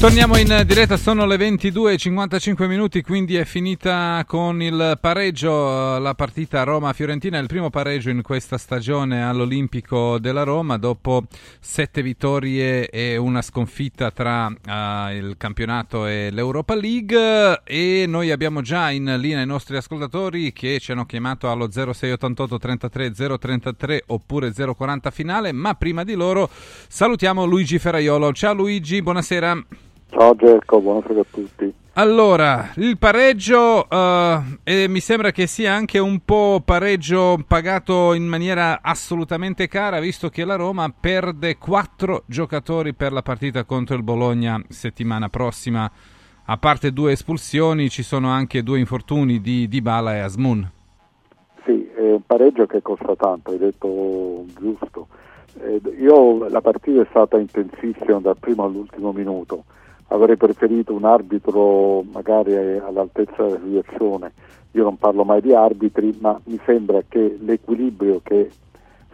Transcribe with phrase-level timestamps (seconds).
[0.00, 6.62] Torniamo in diretta, sono le 22.55 minuti, quindi è finita con il pareggio la partita
[6.62, 11.24] Roma-Fiorentina, il primo pareggio in questa stagione all'Olimpico della Roma, dopo
[11.60, 18.62] sette vittorie e una sconfitta tra uh, il campionato e l'Europa League e noi abbiamo
[18.62, 24.50] già in linea i nostri ascoltatori che ci hanno chiamato allo 0688 33 033 oppure
[24.54, 26.48] 040 finale, ma prima di loro
[26.88, 28.32] salutiamo Luigi Ferraiolo.
[28.32, 29.88] Ciao Luigi, buonasera.
[30.10, 31.72] Ciao Gerco, buonasera a tutti.
[31.94, 38.26] Allora, il pareggio uh, e mi sembra che sia anche un po' pareggio pagato in
[38.26, 44.02] maniera assolutamente cara, visto che la Roma perde quattro giocatori per la partita contro il
[44.02, 45.90] Bologna settimana prossima.
[46.44, 50.70] A parte due espulsioni, ci sono anche due infortuni di Dybala e Asmun.
[51.64, 55.06] Sì, è un pareggio che costa tanto, hai detto giusto.
[55.60, 59.64] Eh, io, la partita è stata intensissima dal primo all'ultimo minuto
[60.12, 64.32] avrei preferito un arbitro magari all'altezza della situazione.
[64.72, 68.50] Io non parlo mai di arbitri, ma mi sembra che l'equilibrio che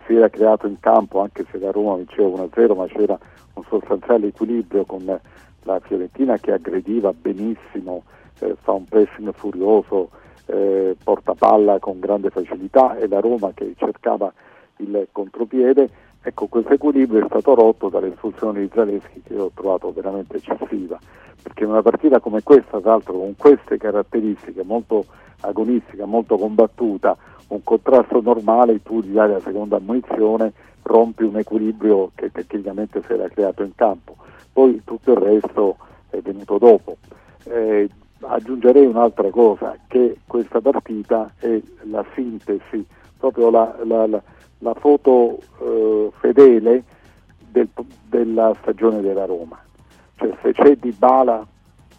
[0.06, 3.18] si era creato in campo, anche se la Roma vinceva 1-0, ma c'era
[3.54, 5.04] un sostanziale equilibrio con
[5.62, 8.04] la Fiorentina che aggrediva benissimo,
[8.40, 10.10] eh, fa un pressing furioso,
[10.46, 14.32] eh, porta palla con grande facilità e la Roma che cercava
[14.78, 15.88] il contropiede
[16.28, 20.98] Ecco, questo equilibrio è stato rotto dall'espulsione di Zaleschi che ho trovato veramente eccessiva,
[21.40, 25.04] perché in una partita come questa, tra l'altro con queste caratteristiche, molto
[25.42, 30.52] agonistica, molto combattuta, un contrasto normale, tu gli dai la seconda ammunizione,
[30.82, 34.16] rompi un equilibrio che tecnicamente si era creato in campo.
[34.52, 35.76] Poi tutto il resto
[36.10, 36.96] è venuto dopo.
[37.44, 37.88] Eh,
[38.22, 42.84] aggiungerei un'altra cosa, che questa partita è la sintesi,
[43.30, 44.22] proprio la, la, la
[44.60, 46.84] la foto eh, fedele
[47.50, 47.68] del,
[48.08, 49.58] della stagione della Roma.
[50.16, 51.46] Cioè se c'è Dybala,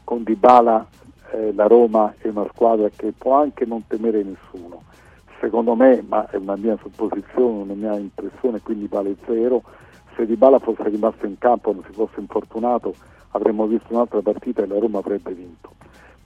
[0.03, 0.87] con Dybala
[1.33, 4.81] eh, la Roma è una squadra che può anche non temere nessuno.
[5.39, 9.61] Secondo me, ma è una mia supposizione, una mia impressione, quindi vale zero,
[10.15, 12.95] se Dybala fosse rimasto in campo, non si fosse infortunato,
[13.31, 15.75] avremmo visto un'altra partita e la Roma avrebbe vinto.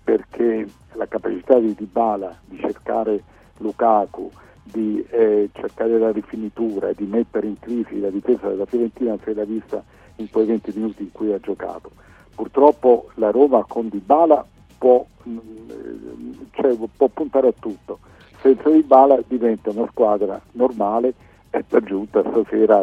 [0.02, 3.22] Perché la capacità di Dybala di cercare
[3.58, 4.32] Lukaku,
[4.64, 9.44] di eh, cercare la rifinitura, di mettere in crisi la difesa della Fiorentina si era
[9.44, 9.84] vista
[10.18, 11.92] in quei 20 minuti in cui ha giocato.
[12.36, 14.46] Purtroppo la Roma con Dybala
[14.78, 15.38] può, mm,
[16.52, 18.00] cioè, può puntare a tutto,
[18.42, 21.14] senza Dybala diventa una squadra normale
[21.50, 22.82] e per giunta stasera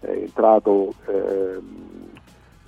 [0.00, 1.60] è entrato eh,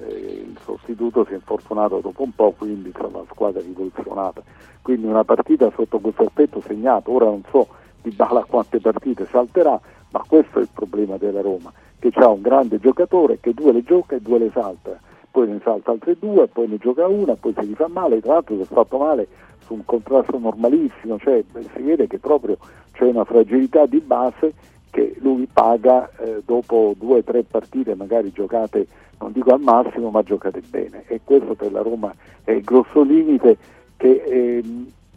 [0.02, 4.42] il sostituto si è infortunato dopo un po', quindi la squadra rivoluzionata.
[4.82, 7.68] Quindi una partita sotto questo aspetto segnata, ora non so
[8.02, 9.80] di Bala quante partite salterà,
[10.10, 13.82] ma questo è il problema della Roma, che ha un grande giocatore che due le
[13.82, 14.98] gioca e due le salta,
[15.30, 18.56] poi ne salta altre due, poi ne gioca una, poi si rifà male, tra l'altro
[18.56, 19.28] si è fatto male
[19.64, 21.42] su un contrasto normalissimo, cioè
[21.74, 22.56] si vede che proprio
[22.92, 24.52] c'è una fragilità di base
[24.90, 28.86] che lui paga eh, dopo due o tre partite magari giocate,
[29.20, 31.04] non dico al massimo, ma giocate bene.
[31.06, 32.12] E questo per la Roma
[32.42, 33.56] è il grosso limite
[33.96, 34.64] che eh,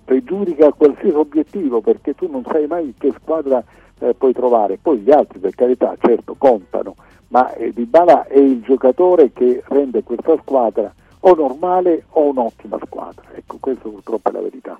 [0.03, 3.63] pregiudica qualsiasi obiettivo perché tu non sai mai che squadra
[3.99, 4.77] eh, puoi trovare.
[4.81, 6.95] Poi gli altri per carità certo contano,
[7.29, 13.23] ma eh, Dybala è il giocatore che rende questa squadra o normale o un'ottima squadra.
[13.33, 14.79] Ecco, questo purtroppo è la verità.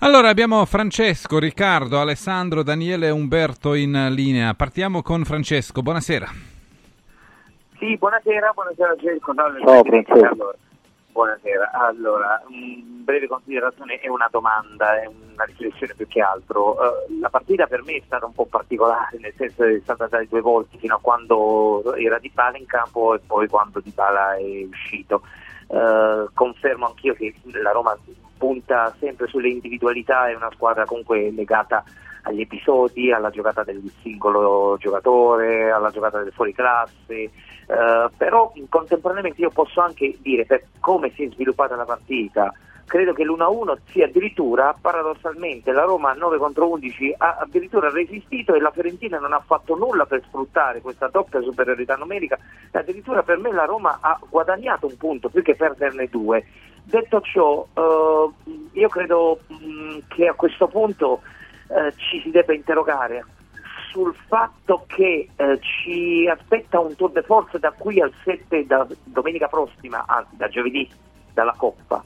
[0.00, 4.54] Allora abbiamo Francesco, Riccardo, Alessandro, Daniele e Umberto in linea.
[4.54, 6.26] Partiamo con Francesco, buonasera.
[7.78, 9.34] Sì, buonasera, buonasera Gerco.
[9.34, 10.26] Ciao Francesco.
[10.26, 10.56] Allora.
[11.10, 16.72] Buonasera, allora, in breve considerazione è una domanda, è una riflessione più che altro.
[16.72, 20.06] Uh, la partita per me è stata un po' particolare, nel senso che è stata
[20.06, 23.90] dai due volti fino a quando era Di Bala in campo e poi quando Di
[23.90, 25.22] Bala è uscito.
[25.66, 27.96] Uh, confermo anch'io che la Roma
[28.36, 31.84] punta sempre sulle individualità, è una squadra comunque legata
[32.22, 37.30] agli episodi, alla giocata del singolo giocatore, alla giocata del fuoriclasse,
[37.68, 42.50] Uh, però contemporaneamente io posso anche dire per come si è sviluppata la partita
[42.88, 48.54] credo che l'1-1 sia addirittura paradossalmente la Roma a 9 contro 11 ha addirittura resistito
[48.54, 52.38] e la Fiorentina non ha fatto nulla per sfruttare questa doppia superiorità numerica.
[52.72, 56.44] Addirittura per me la Roma ha guadagnato un punto più che perderne due.
[56.82, 58.34] Detto ciò, uh,
[58.72, 61.20] io credo mh, che a questo punto
[61.66, 63.22] uh, ci si debba interrogare
[63.90, 68.86] sul fatto che uh, ci aspetta un tour de force da qui al 7, da
[69.04, 70.88] domenica prossima, anzi da giovedì,
[71.32, 72.02] dalla Coppa,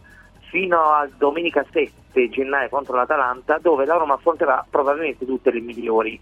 [0.51, 6.21] fino a domenica 7 gennaio contro l'Atalanta, dove la Roma affronterà probabilmente tutte le migliori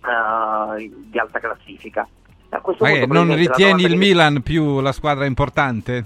[0.00, 2.06] di alta classifica.
[2.48, 6.04] Ma non ritieni il Milan più la squadra importante?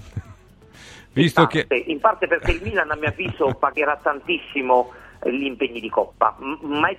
[1.13, 1.83] Visto in, parte, che...
[1.87, 4.91] in parte perché il Milan a mio avviso pagherà tantissimo
[5.25, 6.97] gli impegni di Coppa, mai,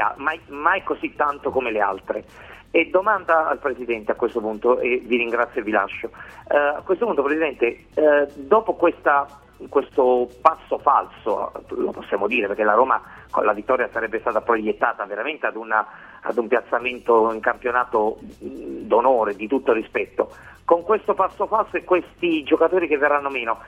[0.00, 2.24] a- mai, mai così tanto come le altre.
[2.70, 6.10] E domanda al Presidente a questo punto, e vi ringrazio e vi lascio.
[6.48, 9.26] Uh, a questo punto, Presidente, uh, dopo questa,
[9.68, 13.00] questo passo falso, lo possiamo dire, perché la Roma
[13.30, 15.86] con la vittoria sarebbe stata proiettata veramente ad, una,
[16.20, 20.30] ad un piazzamento in campionato d'onore, di tutto rispetto,
[20.64, 23.58] con questo passo falso e questi giocatori che verranno meno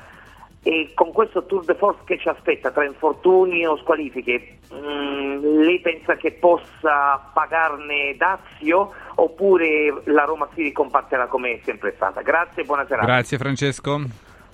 [0.63, 5.61] e con questo tour de force che ci aspetta tra infortuni o squalifiche, mh, mm,
[5.61, 12.23] lei pensa che possa pagarne dazio oppure la Roma si ricompatterà come è sempre stata?
[12.23, 13.07] Grazie e buona serata.
[13.07, 14.01] Grazie Francesco.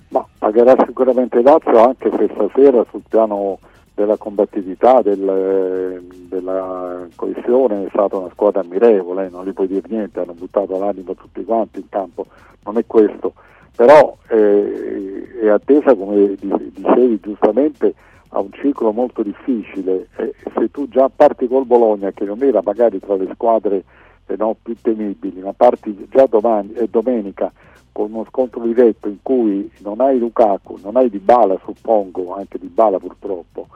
[0.09, 3.59] Ma pagherà sicuramente dazio anche se stasera sul piano
[3.95, 10.19] della combattività, del, della coesione è stata una squadra ammirevole, non gli puoi dire niente,
[10.19, 12.25] hanno buttato l'animo tutti quanti in campo,
[12.65, 13.33] non è questo,
[13.75, 17.93] però eh, è attesa, come dicevi giustamente,
[18.29, 22.61] a un ciclo molto difficile e se tu già parti col Bologna, che non era
[22.63, 23.83] magari tra le squadre
[24.25, 27.51] eh, no, più temibili, ma parti già domani, eh, domenica
[27.91, 32.99] con uno scontro diretto in cui non hai Lukaku, non hai Dybala suppongo, anche Dybala
[32.99, 33.67] purtroppo,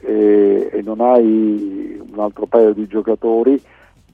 [0.00, 3.62] e, e non hai un altro paio di giocatori,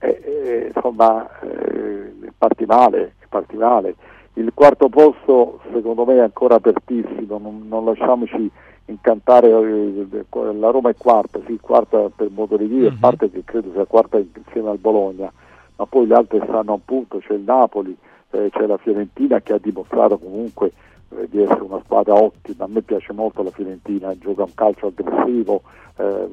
[0.00, 3.94] eh, insomma eh, parti male, parti male.
[4.34, 8.50] Il quarto posto secondo me è ancora apertissimo, non, non lasciamoci
[8.86, 10.06] incantare, eh,
[10.54, 12.98] la Roma è quarta, sì, quarta per modo di dire, a mhm.
[12.98, 15.30] parte che credo sia quarta insieme al Bologna,
[15.76, 17.96] ma poi le altre stanno a punto, c'è il Napoli,
[18.30, 20.72] eh, c'è la Fiorentina che ha dimostrato comunque
[21.10, 24.86] eh, di essere una squadra ottima, a me piace molto la Fiorentina, gioca un calcio
[24.86, 25.62] aggressivo,
[25.96, 26.28] eh,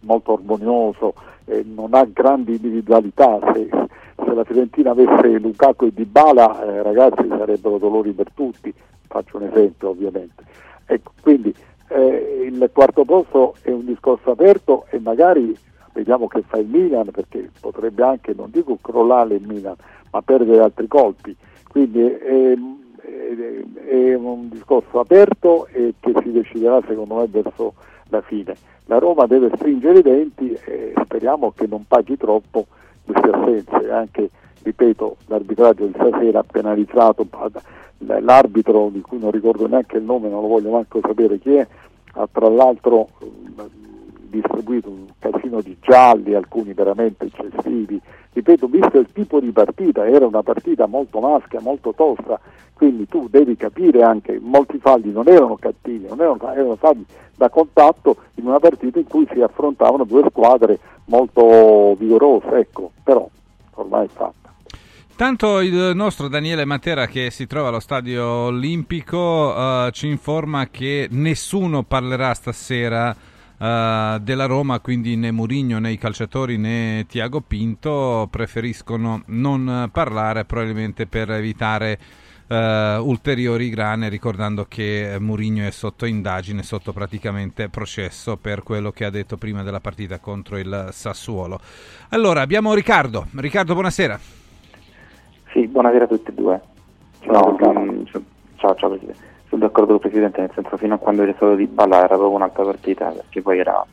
[0.00, 1.14] molto armonioso,
[1.64, 3.68] non ha grandi individualità, se,
[4.28, 8.72] se, la Fiorentina avesse Lukaku e Dybala eh, ragazzi sarebbero dolori per tutti,
[9.06, 10.44] faccio un esempio ovviamente.
[10.86, 11.54] Ecco, quindi
[11.88, 15.56] eh, il quarto posto è un discorso aperto e magari
[15.92, 19.76] vediamo che fa il Milan perché potrebbe anche, non dico crollare il Milan,
[20.10, 21.34] ma perdere altri colpi.
[21.68, 22.54] Quindi è, è,
[23.88, 27.74] è un discorso aperto e che si deciderà secondo me verso
[28.08, 28.54] la fine.
[28.86, 32.66] La Roma deve stringere i denti e speriamo che non paghi troppo
[33.12, 34.30] queste assenze, anche
[34.62, 37.26] ripeto l'arbitraggio di stasera ha penalizzato
[37.98, 41.66] l'arbitro di cui non ricordo neanche il nome, non lo voglio manco sapere chi è,
[42.14, 43.08] ha tra l'altro
[44.28, 48.00] distribuito un casino di gialli, alcuni veramente eccessivi.
[48.38, 52.38] Ripeto, visto il tipo di partita, era una partita molto maschia, molto tosta,
[52.72, 57.04] quindi tu devi capire anche, molti falli non erano cattivi, non erano, erano falli
[57.34, 63.28] da contatto in una partita in cui si affrontavano due squadre molto vigorose, ecco, però
[63.74, 64.54] ormai è fatta.
[65.16, 71.08] Tanto il nostro Daniele Matera che si trova allo stadio olimpico uh, ci informa che
[71.10, 73.16] nessuno parlerà stasera
[73.58, 80.44] uh, della Roma, quindi né Murigno né i calciatori né Tiago Pinto preferiscono non parlare
[80.44, 81.98] probabilmente per evitare
[82.48, 82.54] uh,
[83.02, 89.10] ulteriori grane, ricordando che Murigno è sotto indagine, sotto praticamente processo per quello che ha
[89.10, 91.60] detto prima della partita contro il Sassuolo.
[92.10, 93.26] Allora, abbiamo Riccardo.
[93.36, 94.18] Riccardo, buonasera.
[95.52, 96.60] Sì, buonasera a tutti e due.
[97.20, 98.04] Ciao, no,
[98.56, 101.54] ciao, ciao Presidente sono d'accordo con il Presidente, nel senso fino a quando era stato
[101.54, 103.84] di balla era proprio un'altra partita, perché poi era,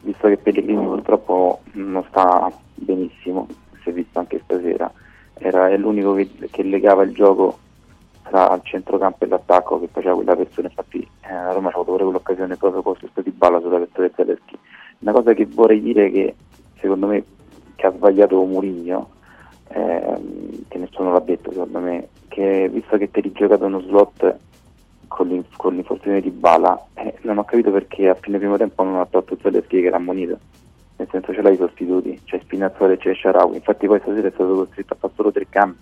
[0.00, 3.48] visto che Pellegrini purtroppo non sta benissimo,
[3.82, 4.90] si è visto anche stasera,
[5.38, 7.58] era, è l'unico che, che legava il gioco
[8.22, 12.04] tra il centrocampo e l'attacco che faceva quella persona, infatti eh, Roma c'è avuto pure
[12.04, 14.58] quell'occasione proprio con questo di balla sulla testa del Zelensky.
[15.00, 16.34] Una cosa che vorrei dire che
[16.80, 17.24] secondo me
[17.74, 19.10] che ha sbagliato Murigno,
[19.68, 24.38] eh, che nessuno l'ha detto secondo me, che visto che ti hai giocato uno slot
[25.14, 28.82] con, l'inf- con l'infortunio di Bala eh, non ho capito perché a fine primo tempo
[28.82, 30.38] non ha tolto Zaleschi che era ammonito
[30.96, 33.56] nel senso ce l'hai i sostituti c'è Spinazzola e c'è Sharawi.
[33.56, 35.78] Infatti poi stasera è stato costretto a fare solo tre cambi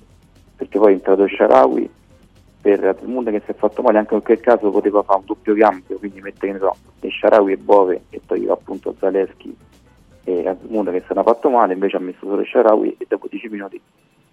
[0.56, 1.90] perché poi è entrato Sharawi
[2.60, 5.54] per Atmundo che si è fatto male anche in quel caso poteva fare un doppio
[5.54, 9.56] cambio quindi mette che so e Sharawi e Bove e toglieva appunto Zaleschi
[10.24, 13.48] e Atmundo che si era fatto male invece ha messo solo Sharawi e dopo 10
[13.48, 13.80] minuti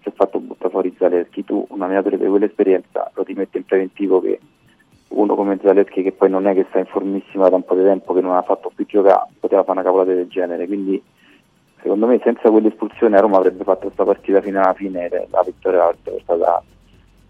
[0.02, 3.64] si è fatto buttare fuori Zaleschi tu un allenatore per quell'esperienza lo ti mette in
[3.64, 4.38] preventivo che
[5.10, 7.82] uno come Zaleschi che poi non è che sta in formissima da un po' di
[7.82, 11.02] tempo, che non ha fatto più giocare, poteva fare una cavolata del genere, quindi
[11.82, 15.94] secondo me senza quell'espulsione a Roma avrebbe fatto questa partita fino alla fine la vittoria
[16.02, 16.62] sarebbe stata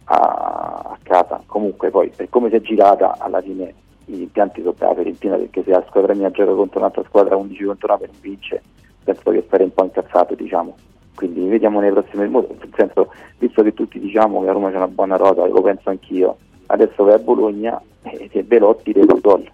[0.05, 1.43] a, a, casa.
[1.47, 5.37] Comunque poi per come si è girata alla fine gli impianti sono per la Fiorentina
[5.37, 8.63] perché se la squadra mia gioca contro un'altra squadra 11 contro 9 non vince,
[9.05, 10.77] penso che sarei un po' incazzato diciamo.
[11.15, 14.77] Quindi vediamo nei prossimi modi, nel senso, visto che tutti diciamo che a Roma c'è
[14.77, 16.37] una buona rota, lo penso anch'io,
[16.71, 19.51] adesso vai a Bologna e se Belotti deve il gol.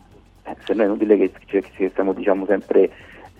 [0.64, 2.90] Se no è inutile che, che, che stiamo diciamo sempre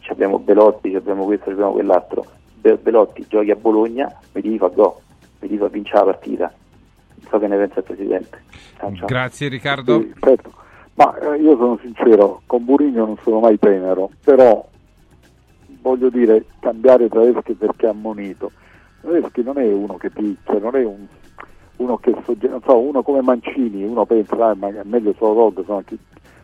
[0.08, 2.24] abbiamo Belotti, abbiamo questo, abbiamo quell'altro.
[2.54, 4.94] Be- Belotti giochi a Bologna, mi devi fare gol,
[5.40, 6.52] mi devi far vincere la partita.
[7.14, 8.42] Non so che ne pensa il Presidente.
[8.78, 8.92] Ciao.
[9.06, 10.00] Grazie Riccardo.
[10.00, 10.52] Sì, certo.
[10.94, 14.66] Ma eh, io sono sincero, con Burigno non sono mai tenero, però
[15.82, 18.50] voglio dire cambiare Tedeschi perché ha ammonito.
[19.02, 21.06] Tedeschi non è uno che picchia, non è un,
[21.76, 25.82] uno che so, uno come Mancini, uno pensa, ah, è meglio solo Rod, no,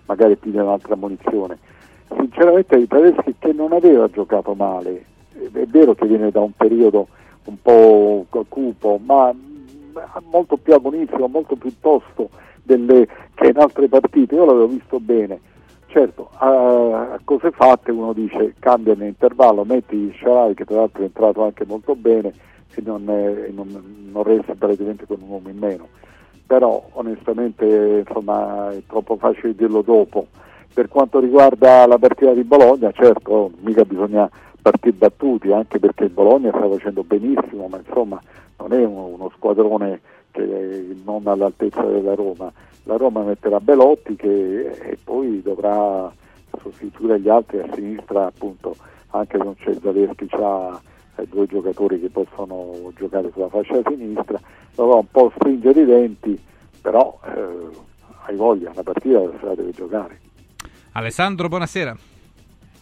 [0.07, 1.59] magari piglia un'altra munizione
[2.19, 7.09] sinceramente i tedeschi che non aveva giocato male, è vero che viene da un periodo
[7.45, 9.35] un po' cupo, ma
[10.31, 12.31] molto più agonistico, molto più tosto
[12.63, 15.41] delle, che in altre partite, io l'avevo visto bene.
[15.87, 21.43] Certo, a, cose fatte uno dice cambia l'intervallo, metti Sharai che tra l'altro è entrato
[21.43, 22.33] anche molto bene
[22.75, 25.89] e non, non, non resta praticamente con un uomo in meno.
[26.47, 30.27] Però onestamente insomma, è troppo facile dirlo dopo.
[30.75, 34.29] Per quanto riguarda la partita di Bologna, certo, mica bisogna
[34.61, 38.21] partire battuti, anche perché il Bologna sta facendo benissimo, ma insomma
[38.59, 40.01] non è uno, uno squadrone
[40.31, 42.53] che non all'altezza della Roma.
[42.85, 46.13] La Roma metterà Belotti che, e poi dovrà
[46.61, 48.75] sostituire gli altri a sinistra, appunto,
[49.11, 49.75] anche se non c'è
[51.15, 54.41] C'ha eh, due giocatori che possono giocare sulla fascia sinistra,
[54.75, 56.43] dovrà un po' stringere i denti,
[56.81, 57.69] però eh,
[58.27, 60.21] hai voglia, la partita se la deve giocare.
[60.93, 61.97] Alessandro, buonasera.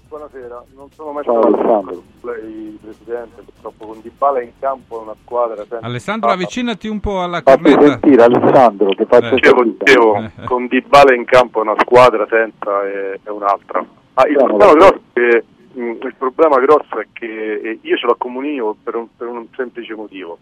[0.08, 2.02] Buonasera, non sono mai Ciao Alessandro.
[2.22, 5.64] Lei, Presidente, purtroppo con Dybala in campo è una squadra...
[5.82, 7.90] Alessandro, avvicinati un po' alla Fatti cornetta.
[8.00, 9.34] sentire Alessandro che faccia Eh.
[9.36, 9.84] Dicevo, sentire.
[9.84, 13.86] dicevo, con Dybala in campo è una squadra, senza è, è un'altra.
[14.14, 18.16] Ah, il, problema grosso è che, il problema grosso è che eh, io ce l'ho
[18.16, 20.38] comunico per un, per un semplice motivo.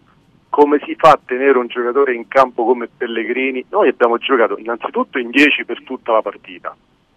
[0.49, 3.63] Come si fa a tenere un giocatore in campo come Pellegrini?
[3.69, 6.75] Noi abbiamo giocato innanzitutto in 10 per tutta la partita.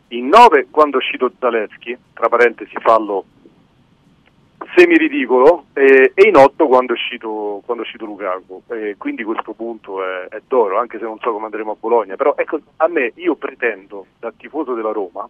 [0.08, 3.24] In 9 quando è uscito Zaleschi, tra parentesi fallo
[4.74, 8.62] semi-ridicolo, e, e in 8 quando è uscito, quando è uscito Lukaku.
[8.68, 12.16] E quindi questo punto è, è d'oro, anche se non so come andremo a Bologna.
[12.16, 15.26] Però ecco, a me io pretendo da tifoso della Roma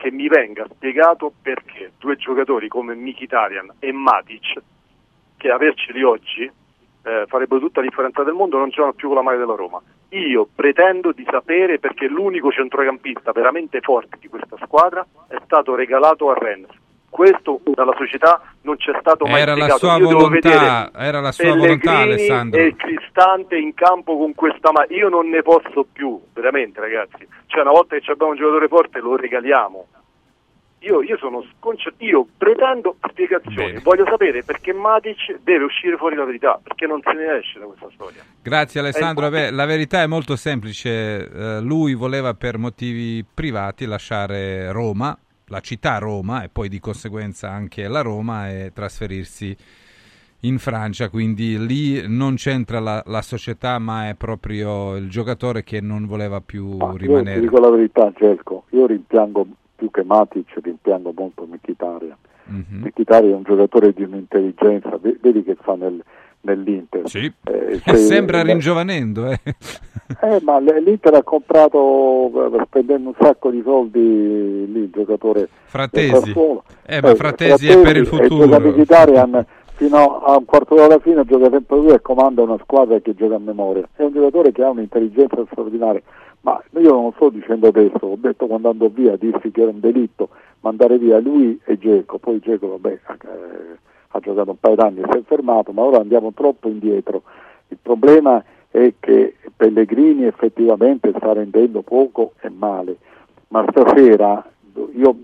[0.00, 4.62] che mi venga spiegato perché due giocatori come Mkhitaryan e Matic,
[5.36, 6.50] che averceli oggi
[7.02, 9.78] eh, farebbero tutta la differenza del mondo, non giocano più con la maglia della Roma.
[10.10, 16.30] Io pretendo di sapere perché l'unico centrocampista veramente forte di questa squadra è stato regalato
[16.30, 16.70] a Rennes.
[17.10, 19.78] Questo dalla società non c'è stato mai Era la spiegato.
[19.86, 22.60] sua Io volontà, era la sua volontà Alessandro.
[22.60, 24.94] e Cristante in campo con questa maglia.
[24.96, 27.26] Io non ne posso più, veramente ragazzi.
[27.46, 29.86] Cioè una volta che abbiamo un giocatore forte lo regaliamo.
[30.82, 33.80] Io, io sono sconcertato, io pretendo spiegazioni, Bene.
[33.80, 37.66] voglio sapere perché Matic deve uscire fuori la verità, perché non se ne esce da
[37.66, 38.22] questa storia.
[38.40, 39.26] Grazie Alessandro.
[39.26, 41.28] Eh, Beh, la verità è molto semplice.
[41.28, 45.14] Eh, lui voleva per motivi privati lasciare Roma,
[45.50, 49.54] la città Roma e poi di conseguenza anche la Roma e trasferirsi
[50.40, 51.08] in Francia.
[51.10, 56.40] Quindi lì non c'entra la, la società, ma è proprio il giocatore che non voleva
[56.40, 57.40] più Ma io ti rimanere.
[57.40, 62.16] dico la verità, Gelco, io rimpiango più che Matic, rimpiango molto Mkhitaryan.
[62.44, 62.82] Mhm.
[62.84, 66.02] Mkhitaryan è un giocatore di un'intelligenza, ve- vedi che fa nel-
[66.42, 67.08] nell'Inter.
[67.08, 67.30] Sì.
[67.44, 69.26] Eh, se- Sembra ringiovanendo.
[69.30, 69.40] Eh.
[70.22, 76.08] Eh, ma l'Inter ha comprato eh, spendendo un sacco di soldi lì il giocatore Fratesi.
[76.08, 76.64] Sassuolo.
[76.86, 78.58] Eh, ma Fratesi è per il futuro.
[78.58, 79.44] Mkhitaryan
[79.74, 83.14] fino a un quarto d'ora alla fine gioca sempre lui e comanda una squadra che
[83.14, 83.88] gioca a memoria.
[83.94, 86.02] È un giocatore che ha un'intelligenza straordinaria.
[86.42, 89.80] Ma io non sto dicendo adesso, ho detto quando andò via, dissi che era un
[89.80, 90.30] delitto
[90.60, 93.78] mandare via lui e Geco, poi Geco vabbè, eh,
[94.12, 97.22] ha giocato un paio d'anni e si è fermato, ma ora andiamo troppo indietro.
[97.68, 102.96] Il problema è che Pellegrini effettivamente sta rendendo poco e male,
[103.48, 104.44] ma stasera
[104.94, 105.16] io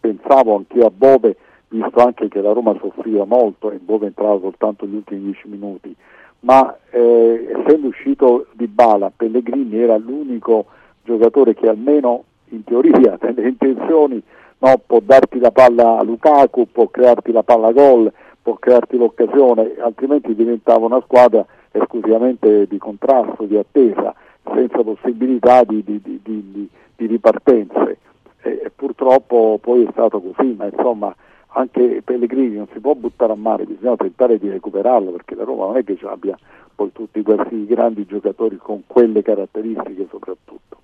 [0.00, 1.36] pensavo anch'io a Bove,
[1.68, 5.94] visto anche che la Roma soffriva molto e Bove entrava soltanto negli ultimi dieci minuti,
[6.40, 10.66] ma eh, essendo uscito di Bala, Pellegrini era l'unico
[11.02, 14.22] giocatore che almeno in teoria nelle intenzioni
[14.64, 19.76] no, può darti la palla a Lukaku, può crearti la palla gol, può crearti l'occasione,
[19.78, 27.06] altrimenti diventava una squadra esclusivamente di contrasto, di attesa senza possibilità di, di, di, di
[27.06, 27.98] ripartenze.
[28.40, 31.14] E, e purtroppo poi è stato così, ma insomma
[31.56, 35.66] anche Pellegrini non si può buttare a mare, bisogna tentare di recuperarlo perché la Roma
[35.66, 36.36] non è che abbia
[36.74, 40.78] poi tutti questi grandi giocatori con quelle caratteristiche soprattutto.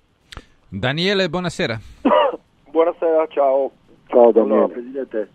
[0.69, 1.79] Daniele, buonasera.
[2.71, 3.71] buonasera, ciao.
[4.07, 4.55] Ciao Daniele.
[4.55, 5.29] Allora, Presidente,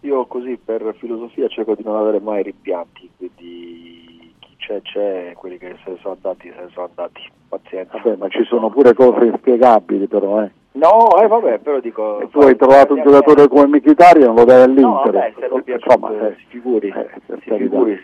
[0.00, 5.58] io così per filosofia cerco di non avere mai rimpianti, quindi chi c'è c'è, quelli
[5.58, 7.98] che se ne sono andati se ne sono andati, pazienza.
[7.98, 10.50] Vabbè, ma ci sono pure cose inspiegabili però, eh.
[10.72, 12.20] No, eh vabbè, però dico...
[12.20, 14.82] E tu hai trovato un giocatore come Mkhitaryan, non lo dai all'Inter.
[14.82, 15.32] No, vabbè,
[15.64, 17.10] se Insomma, eh, si figuri, eh,
[17.42, 17.98] si figuri,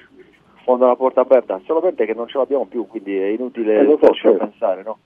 [0.63, 4.13] fondo la porta aperta, solamente che non ce l'abbiamo più, quindi è inutile eh, so,
[4.13, 4.39] certo.
[4.39, 4.99] pensare, no?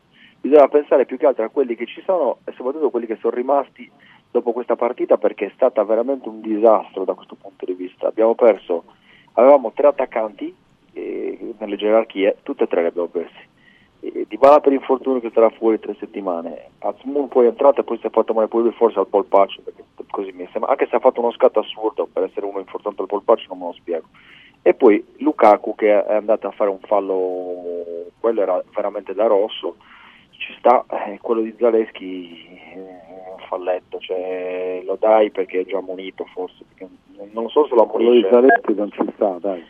[0.44, 3.16] Bisogna pensare più che altro a quelli che ci sono e soprattutto a quelli che
[3.16, 3.90] sono rimasti
[4.30, 8.08] dopo questa partita perché è stata veramente un disastro da questo punto di vista.
[8.08, 8.84] Abbiamo perso,
[9.32, 10.54] avevamo tre attaccanti
[10.92, 13.52] eh, nelle gerarchie, tutte e tre le abbiamo persi
[14.28, 16.72] di Bala per infortunio che starà fuori tre settimane.
[16.80, 19.62] Azmoun poi è entrato e poi si è fatto male pure forse al polpaccio
[20.10, 20.72] così mi sembra.
[20.72, 23.64] Anche se ha fatto uno scatto assurdo per essere uno infortunato al polpaccio non me
[23.68, 24.08] lo spiego.
[24.60, 29.76] E poi Lukaku che è andato a fare un fallo quello era veramente da rosso
[30.44, 35.80] ci sta eh, quello di Zaleschi è un falletto cioè, lo dai perché è già
[35.80, 36.64] munito forse
[37.32, 39.64] non so se lo ammonisce quello di Zaleschi non ci sta dai.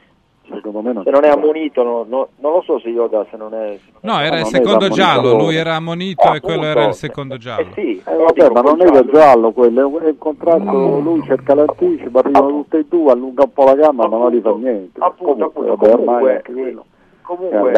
[0.46, 3.36] Secondo me non se non è ammonito no, no, non lo so se Yoda se
[3.36, 6.40] non è se non no è, era il secondo giallo lui era ammonito eh, e
[6.40, 7.68] quello era il secondo giallo.
[7.68, 10.98] eh sì, eh, vabbè, ma non era giallo quello è il contratto no.
[10.98, 14.40] lui cerca l'anticipo arrivano tutti e due allunga un po' la gamma ma non gli
[14.40, 15.00] fa niente.
[15.00, 16.84] Appunto, comunque, appunto, vabbè, comunque, quello,
[17.22, 17.72] comunque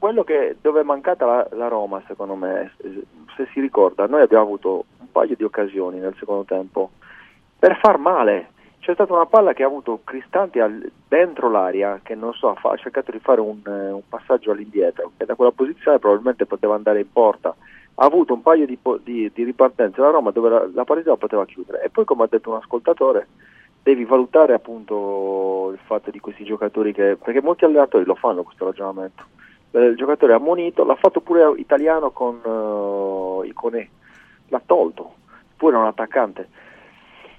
[0.00, 2.72] quello che dove è mancata la, la Roma secondo me
[3.36, 6.90] se si ricorda noi abbiamo avuto un paio di occasioni nel secondo tempo
[7.60, 8.52] per far male.
[8.80, 12.76] C'è stata una palla che ha avuto Cristanti al, dentro l'aria che non so, ha,
[12.76, 17.00] cercato di fare un, eh, un, passaggio all'indietro e da quella posizione probabilmente poteva andare
[17.00, 17.54] in porta.
[17.94, 20.00] Ha avuto un paio di, di, di ripartenze.
[20.00, 21.82] Alla Roma dove la, la partita la poteva chiudere.
[21.82, 23.28] E poi come ha detto un ascoltatore
[23.82, 28.66] devi valutare appunto il fatto di questi giocatori che perché molti allenatori lo fanno questo
[28.66, 29.24] ragionamento
[29.72, 33.88] il giocatore è ammonito l'ha fatto pure italiano con uh, Iconè
[34.48, 35.14] l'ha tolto
[35.56, 36.48] pure un attaccante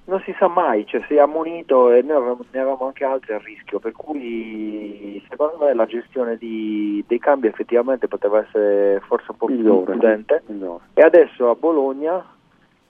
[0.05, 3.33] non si sa mai, cioè se è ammonito e noi avevamo, ne avevamo anche altri
[3.33, 9.31] a rischio, per cui secondo me la gestione di, dei cambi effettivamente poteva essere forse
[9.31, 10.43] un po' più prudente.
[10.93, 12.25] E adesso a Bologna,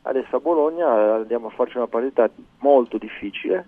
[0.04, 3.67] adesso a Bologna andiamo a farci una partita molto difficile.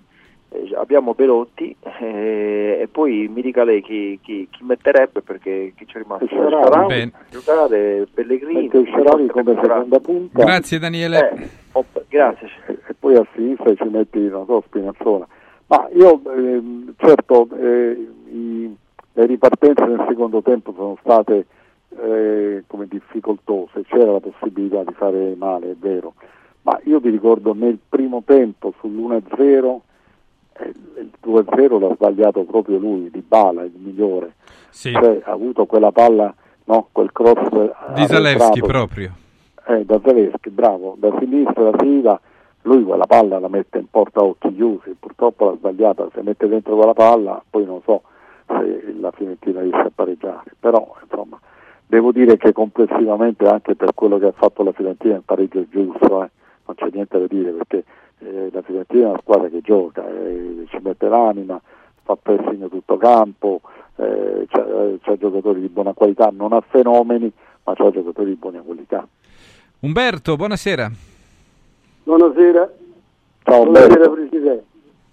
[0.54, 5.86] Eh, abbiamo Belotti eh, e poi mi dica lei chi, chi, chi metterebbe perché chi
[5.86, 6.28] c'è rimasto?
[6.28, 10.44] Sciarari, giocare Pellegrini come seconda punta?
[10.44, 11.32] Grazie Daniele.
[11.32, 12.48] Eh, oh, grazie.
[12.68, 15.28] E poi a sinistra ci metti non so, Spinazzola.
[15.68, 18.76] Ma io ehm, certo eh, i,
[19.14, 21.48] le ripartenze nel secondo tempo sono state
[21.98, 23.86] eh, come difficoltose.
[23.88, 26.14] C'era la possibilità di fare male è vero.
[26.62, 29.24] Ma io vi ricordo nel primo tempo sull'1-0 il
[31.24, 34.34] 2-0 l'ha sbagliato proprio lui, Di Bala, il migliore.
[34.70, 34.92] Sì.
[34.92, 36.34] Cioè, ha avuto quella palla,
[36.66, 37.50] no, quel cross
[37.94, 39.12] di Zalewski proprio.
[39.68, 42.20] Eh, da Zalewski, bravo, da sinistra, da Siva,
[42.64, 46.48] lui quella palla la mette in porta a occhi chiusi, purtroppo l'ha sbagliata, se mette
[46.48, 48.04] dentro quella palla, poi non so
[48.48, 51.40] se la Fiorentina riesce a pareggiare, però insomma
[51.86, 55.66] devo dire che complessivamente anche per quello che ha fatto la Fiorentina il pareggio è
[55.70, 56.30] giusto, eh?
[56.66, 57.84] non c'è niente da dire perché
[58.20, 61.60] eh, la Fiorentina è una squadra che gioca, eh, ci mette l'anima,
[62.04, 63.62] fa pressing tutto campo,
[63.96, 64.66] eh, c'ha,
[65.02, 67.32] c'ha, giocatori di buona qualità, non ha fenomeni,
[67.64, 69.08] ma c'ha giocatori di buona qualità.
[69.80, 70.92] Umberto, buonasera.
[72.04, 72.72] Buonasera.
[73.44, 74.66] Ciao buonasera Presidente.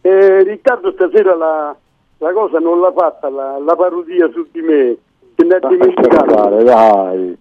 [0.03, 1.77] Eh, Riccardo stasera la,
[2.19, 4.97] la, cosa non l'ha fatta, la, la parodia su di me,
[5.37, 6.63] se ne ha dimenticato.
[6.63, 7.37] Dai.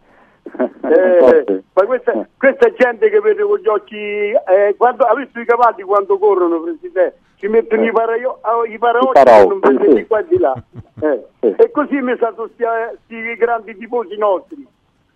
[0.82, 5.46] Eh, ma questa, questa, gente che vede con gli occhi, eh, quando, ha visto i
[5.46, 7.88] cavalli quando corrono, Presidente, ci mettono eh.
[7.88, 10.54] i, paraio, i paraocchi e non vedono di qua e di là.
[11.02, 11.56] Eh.
[11.58, 14.68] E così mi sono questi grandi tifosi nostri.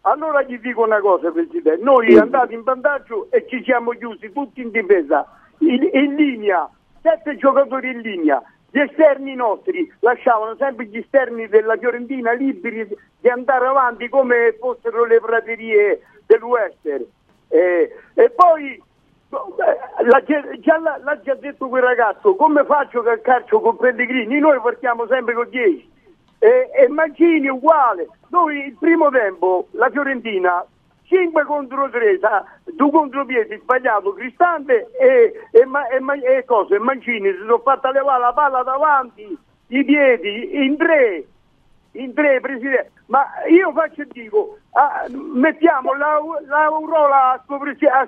[0.05, 2.17] Allora gli dico una cosa, Presidente, noi sì.
[2.17, 6.69] andati in vantaggio e ci siamo chiusi tutti in difesa, in, in linea,
[7.01, 8.41] sette giocatori in linea,
[8.73, 12.87] gli esterni nostri lasciavano sempre gli esterni della Fiorentina liberi
[13.19, 17.05] di andare avanti come fossero le praterie dell'Wester.
[17.49, 18.81] Eh, e poi
[19.29, 20.23] l'ha,
[20.59, 24.39] già, l'ha già detto quel ragazzo, come faccio che calcio con Pellegrini?
[24.39, 25.91] Noi partiamo sempre con 10.
[26.39, 28.07] E, e Mancini uguale.
[28.29, 30.65] Noi il primo tempo la Fiorentina
[31.03, 32.19] 5 contro 3,
[32.75, 38.21] due contropiedi sbagliato Cristante e, e, e, e, cosa, e Mancini si sono fatta levare
[38.21, 39.37] la palla davanti,
[39.67, 41.25] i piedi in tre
[41.93, 47.59] in tre presidenti, ma io faccio e dico, ah, mettiamo la, l'Aurola a suo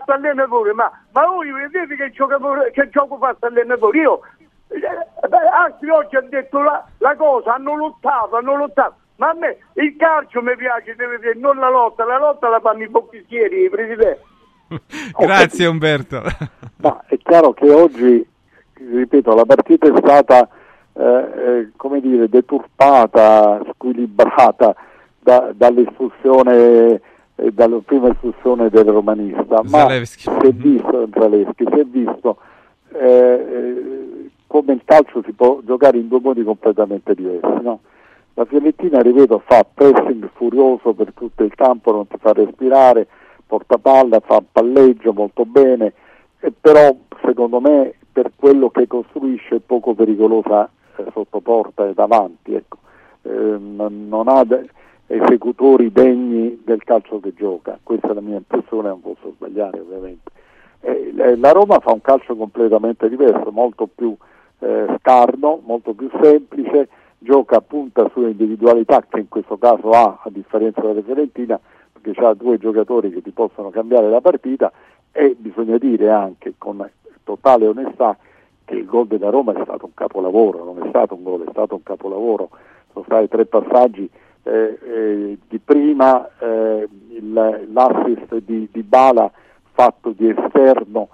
[0.05, 2.37] allenatore, ma, ma voi vedete che gioco,
[2.71, 3.99] che gioco fa questo allenatore?
[3.99, 4.21] Io,
[4.69, 9.57] eh, altri oggi hanno detto la, la, cosa, hanno lottato, hanno lottato, ma a me
[9.73, 10.95] il calcio mi piace,
[11.35, 14.21] non la lotta, la lotta la fanno i bocchissieri, presidente.
[15.17, 16.21] Grazie Umberto.
[16.77, 18.27] Ma è chiaro che oggi,
[18.73, 20.49] ripeto, la partita è stata
[20.93, 24.75] eh, eh, come dire, deturpata, squilibrata
[25.19, 27.01] da, dall'espulsione
[27.35, 30.29] eh, dalla prima espulsione del romanista, Zalewski.
[30.29, 32.37] ma si è visto, Zalewski, si è visto
[32.93, 37.61] eh, eh, come il calcio si può giocare in due modi completamente diversi.
[37.61, 37.81] No?
[38.37, 43.07] La Fiorentina, ripeto, fa pressing furioso per tutto il campo, non ti fa respirare,
[43.47, 45.93] porta palla, fa palleggio molto bene,
[46.59, 46.93] però
[47.23, 52.77] secondo me per quello che costruisce è poco pericolosa eh, sotto porta e davanti, ecco.
[53.21, 54.45] eh, non ha
[55.07, 60.31] esecutori degni del calcio che gioca, questa è la mia impressione, non posso sbagliare ovviamente.
[60.81, 64.13] Eh, la Roma fa un calcio completamente diverso, molto più
[64.59, 66.89] eh, scarno, molto più semplice,
[67.25, 71.59] gioca punta sulle individualità che in questo caso ha, a differenza della Fiorentina,
[71.91, 74.71] perché ha due giocatori che ti possono cambiare la partita
[75.11, 76.87] e bisogna dire anche con
[77.23, 78.15] totale onestà
[78.63, 81.49] che il gol della Roma è stato un capolavoro, non è stato un gol, è
[81.49, 82.49] stato un capolavoro,
[82.93, 84.09] sono stati tre passaggi
[84.43, 89.31] eh, eh, di prima, eh, il, l'assist di, di, Bala
[89.71, 91.09] fatto di esterno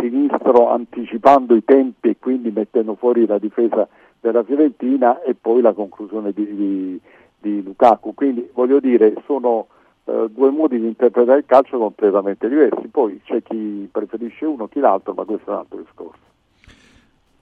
[0.00, 3.86] sinistro anticipando i tempi e quindi mettendo fuori la difesa
[4.22, 7.00] della Fiorentina e poi la conclusione di, di,
[7.38, 9.66] di Lukaku, quindi voglio dire sono
[10.04, 14.78] eh, due modi di interpretare il calcio completamente diversi, poi c'è chi preferisce uno, chi
[14.78, 16.20] l'altro, ma questo è un altro discorso.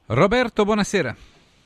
[0.06, 1.14] Roberto, buonasera.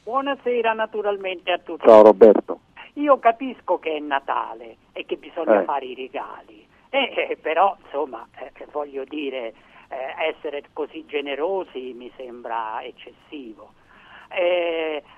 [0.02, 1.86] Buonasera naturalmente a tutti.
[1.86, 2.58] Ciao Roberto.
[2.94, 5.64] Io capisco che è Natale e che bisogna eh.
[5.64, 9.54] fare i regali, eh, eh, però insomma eh, voglio dire
[9.88, 13.74] eh, essere così generosi mi sembra eccessivo.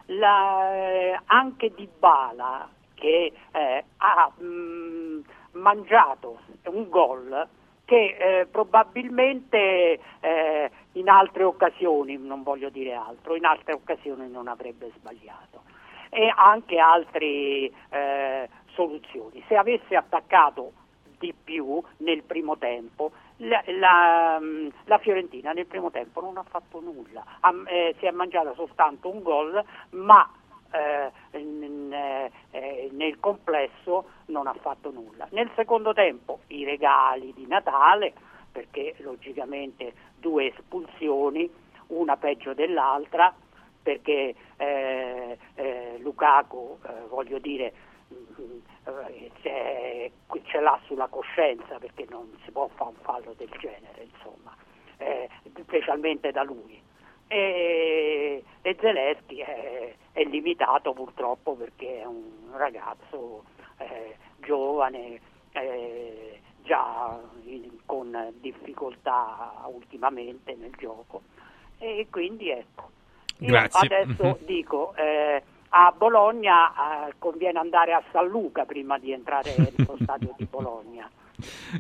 [0.07, 3.33] La, anche Di Bala che
[3.97, 5.21] ha mh, mm,
[5.53, 7.49] mangiato un gol
[7.87, 14.49] che eh, probabilmente eh, in altre occasioni, non voglio dire altro, in altre occasioni non
[14.49, 15.63] avrebbe sbagliato
[16.11, 19.43] e anche altre eh, soluzioni.
[19.47, 20.73] Se avesse attaccato
[21.19, 26.43] di più nel primo tempo, la, la, mm, la, Fiorentina nel primo tempo non ha
[26.43, 30.29] fatto nulla, ha, eh, si è mangiata soltanto un gol, ma
[30.73, 35.27] eh, eh, eh, nel complesso non ha fatto nulla.
[35.31, 38.13] Nel secondo tempo i regali di Natale,
[38.51, 41.51] perché logicamente due espulsioni,
[41.89, 43.33] una peggio dell'altra,
[43.83, 47.73] perché eh, eh, Lukaku, eh, voglio dire,
[50.45, 54.55] ce l'ha sulla coscienza perché non si può fare un fallo del genere, insomma,
[55.65, 56.83] specialmente da lui
[57.29, 63.45] e, e Zelensky è, è, limitato purtroppo perché è un ragazzo
[63.79, 65.21] eh, giovane,
[65.53, 71.23] eh, già in, con difficoltà ultimamente nel gioco
[71.79, 72.91] e quindi ecco.
[73.41, 73.87] Io Grazie.
[73.87, 74.47] adesso mm-hmm.
[74.47, 75.43] dico eh,
[75.79, 81.09] a Bologna eh, conviene andare a San Luca prima di entrare nello stadio di Bologna.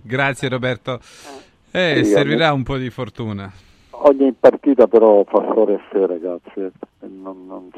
[0.02, 1.00] Grazie Roberto.
[1.70, 3.50] Eh, servirà un po' di fortuna.
[3.90, 7.70] Ogni partita però fa storia a sé ragazzi, non, non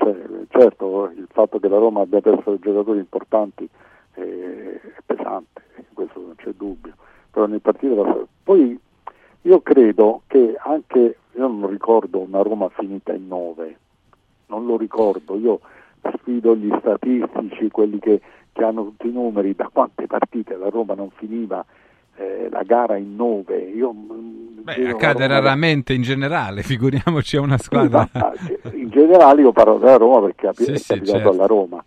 [0.49, 3.69] certo il fatto che la Roma abbia perso dei giocatori importanti
[4.15, 6.95] è, è pesante, questo non c'è dubbio,
[7.31, 8.03] però ogni partita fa.
[8.03, 8.27] Storia.
[8.43, 8.81] Poi
[9.43, 13.79] io credo che anche, io non ricordo una Roma finita in 9,
[14.47, 15.61] non lo ricordo, io
[16.03, 18.21] sfido gli statistici, quelli che,
[18.53, 21.65] che hanno tutti i numeri, da quante partite la Roma non finiva
[22.17, 23.57] eh, la gara in 9.
[23.59, 25.41] Io Beh, accade Roma...
[25.41, 28.09] raramente in generale, figuriamoci a una squadra.
[28.37, 31.31] Sì, in generale io parlo della Roma perché sì, è sì, capitato certo.
[31.31, 31.85] alla Roma.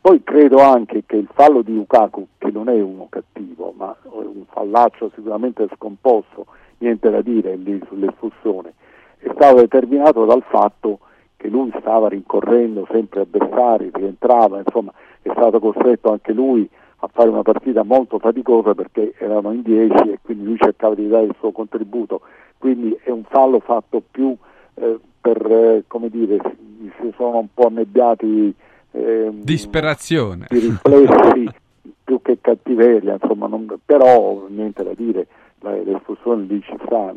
[0.00, 4.44] Poi credo anche che il fallo di Lukaku, che non è uno cattivo, ma un
[4.50, 6.46] fallaccio sicuramente scomposto,
[6.78, 8.72] niente da dire lì sull'espulsione,
[9.18, 11.00] è stato determinato dal fatto
[11.40, 17.30] che lui stava rincorrendo sempre avversari, rientrava, insomma è stato costretto anche lui a fare
[17.30, 21.34] una partita molto faticosa perché erano in 10 e quindi lui cercava di dare il
[21.38, 22.20] suo contributo,
[22.58, 24.36] quindi è un fallo fatto più
[24.74, 28.54] eh, per, eh, come dire, si, si, sono un po' annebbiati
[28.90, 31.48] eh, disperazione, i riflessi
[32.04, 35.26] più che cattiveria, insomma, non, però niente da dire,
[35.60, 37.14] l'espulsione lì ci sta,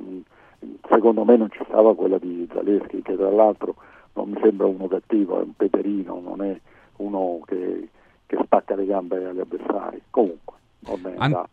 [0.88, 3.76] secondo me non ci stava quella di Zaleschi che tra l'altro
[4.14, 6.60] non mi sembra uno cattivo, è un peperino, non è
[6.98, 7.90] uno che
[8.34, 10.02] che spacca le gambe agli avversari.
[10.10, 10.56] Comunque,
[11.18, 11.44] An-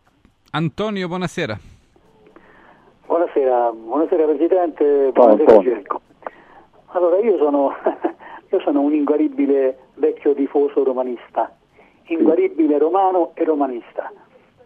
[0.51, 1.57] Antonio, buonasera.
[3.05, 6.01] Buonasera, buonasera Presidente, buonasera Gerco.
[6.87, 7.73] Allora, io sono,
[8.49, 11.53] io sono un inguaribile vecchio tifoso romanista,
[12.05, 14.11] inguaribile romano e romanista.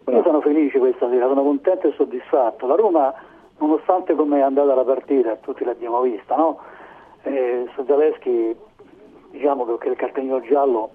[0.08, 2.66] Io sono felice questa sera, sono contento e soddisfatto.
[2.66, 3.12] La Roma,
[3.58, 6.60] nonostante come è andata la partita, tutti l'abbiamo vista, no?
[7.26, 8.56] Eh, su Zaleschi,
[9.30, 10.90] diciamo che il cartellino giallo,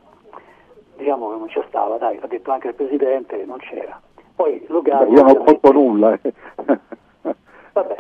[0.95, 3.99] diciamo che non c'è stava, dai, l'ha detto anche il Presidente, non c'era.
[4.35, 5.11] Poi Lukaku...
[5.11, 6.13] Io non conto nulla.
[6.13, 6.33] Eh.
[7.73, 7.95] Vabbè,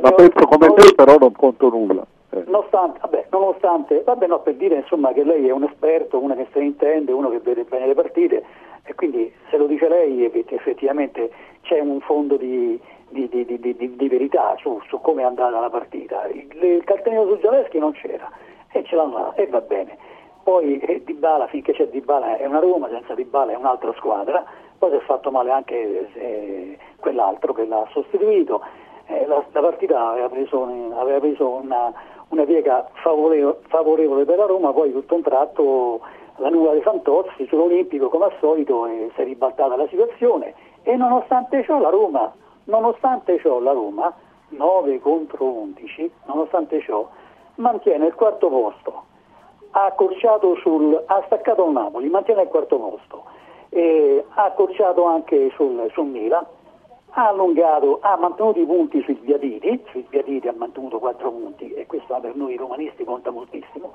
[0.00, 2.06] La penso come te, però non conto nulla.
[2.30, 2.44] Eh.
[2.46, 6.46] Nonostante, vabbè, nonostante, vabbè no, per dire insomma che lei è un esperto, uno che
[6.52, 8.44] se ne intende, uno che vede bene le partite
[8.84, 11.30] e quindi se lo dice lei effettivamente
[11.62, 16.26] c'è un fondo di, di, di, di verità su, su, come è andata la partita.
[16.26, 18.28] Il, il cartellino su Zaleschi non c'era
[18.72, 19.96] e ce l'hanno e va bene.
[20.42, 24.44] Poi eh, Dybala, finché c'è Dybala è una Roma, senza Dybala è un'altra squadra,
[24.78, 28.62] poi si è fatto male anche eh, quell'altro che l'ha sostituito.
[29.06, 30.62] Eh, la, la, partita aveva preso,
[30.96, 31.92] aveva preso una,
[32.28, 36.00] una piega favorevole, favorevole, per la Roma, poi tutto un tratto
[36.38, 40.96] la nuvola dei Fantozzi sull'Olimpico come al solito e si è ribaltata la situazione e
[40.96, 42.32] nonostante ciò la Roma,
[42.66, 44.14] nonostante ciò la Roma
[44.48, 47.08] 9 contro 11, nonostante ciò
[47.56, 49.04] mantiene il quarto posto,
[49.70, 49.94] ha
[50.62, 53.24] sul, ha staccato il Napoli, mantiene il quarto posto,
[53.68, 56.46] e ha accorciato anche sul, sul Milan,
[57.10, 61.86] ha allungato, ha mantenuto i punti sui sbiaditi, sui sbiaditi ha mantenuto 4 punti e
[61.86, 63.94] questo per noi romanisti conta moltissimo.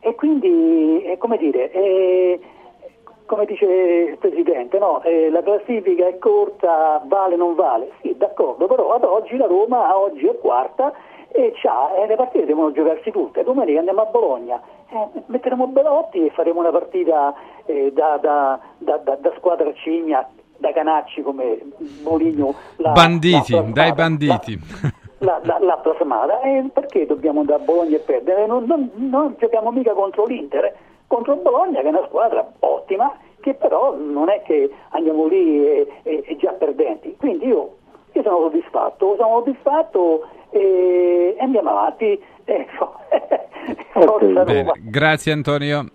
[0.00, 2.40] E quindi, eh, come dire, eh,
[3.26, 5.02] come dice il Presidente, no?
[5.02, 9.46] eh, la classifica è corta, vale o non vale, sì d'accordo, però ad oggi la
[9.46, 10.92] Roma oggi è quarta
[11.28, 14.60] e eh, le partite devono giocarsi tutte, domenica andiamo a Bologna,
[14.90, 17.34] eh, metteremo Belotti e faremo una partita
[17.66, 21.58] eh, da, da, da, da, squadra cigna, da canacci come
[22.02, 22.54] Moligno.
[22.76, 24.58] banditi, dai banditi.
[25.18, 28.46] l'ha, l'ha, l'ha plasmata e perché dobbiamo andare a Bologna e perdere?
[28.46, 30.72] Non, non, non, giochiamo mica contro l'Inter,
[31.14, 35.86] contro Bologna che è una squadra ottima che però non è che andiamo lì e,
[36.02, 37.14] e, e già perdenti.
[37.18, 37.76] Quindi io,
[38.12, 42.20] io, sono soddisfatto, sono soddisfatto e, e andiamo avanti.
[42.46, 44.44] Ecco.
[44.44, 45.86] Bene, grazie Antonio.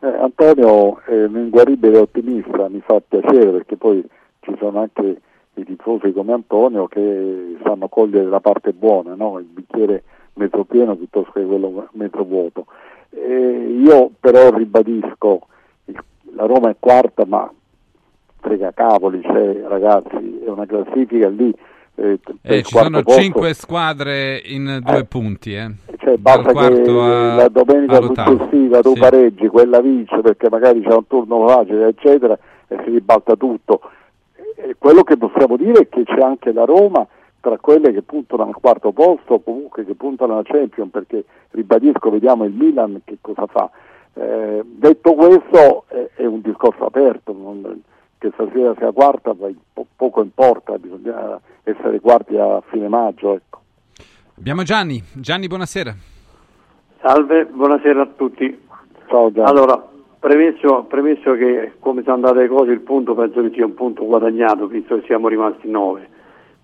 [0.00, 4.04] Eh, Antonio è un inguaribile ottimista, mi fa piacere perché poi
[4.40, 5.20] ci sono anche
[5.54, 9.38] i tifosi come Antonio che sanno cogliere la parte buona, no?
[9.38, 10.04] il bicchiere
[10.34, 12.66] mezzo pieno piuttosto che quello mezzo vuoto.
[13.10, 15.46] E io però ribadisco,
[16.34, 17.50] la Roma è quarta ma
[18.40, 21.52] frega cavoli, cioè, ragazzi, è una classifica lì.
[21.94, 23.20] Eh, eh, ci sono posto.
[23.20, 25.54] cinque squadre in due eh, punti.
[25.54, 25.70] Eh.
[25.98, 29.00] Cioè, basta che a, la domenica successiva tu sì.
[29.00, 33.80] pareggi, quella vince perché magari c'è un turno facile, eccetera, e si ribalta tutto
[34.60, 37.06] e quello che possiamo dire è che c'è anche la Roma
[37.48, 42.10] tra quelle che puntano al quarto posto o comunque che puntano alla Champions perché ribadisco
[42.10, 43.70] vediamo il Milan che cosa fa.
[44.14, 47.82] Eh, detto questo è, è, un discorso aperto non,
[48.18, 53.60] che stasera sia quarta po- poco importa bisogna essere quarti a fine maggio ecco.
[54.36, 55.02] abbiamo Gianni.
[55.14, 55.94] Gianni buonasera.
[57.00, 58.66] Salve buonasera a tutti.
[59.08, 59.48] Ciao Gianni.
[59.48, 63.74] Allora Premesso, premesso, che come sono andate le cose il punto penso che sia un
[63.74, 66.08] punto guadagnato visto che siamo rimasti nove.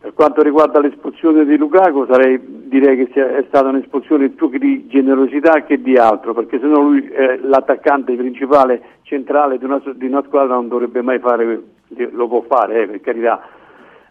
[0.05, 4.87] Per quanto riguarda l'espulsione di Lukaku sarei, direi che sia, è stata un'espulsione più di
[4.87, 10.05] generosità che di altro perché se no lui è l'attaccante principale centrale di una, di
[10.05, 11.63] una, squadra non dovrebbe mai fare,
[12.11, 13.49] lo può fare eh, per carità,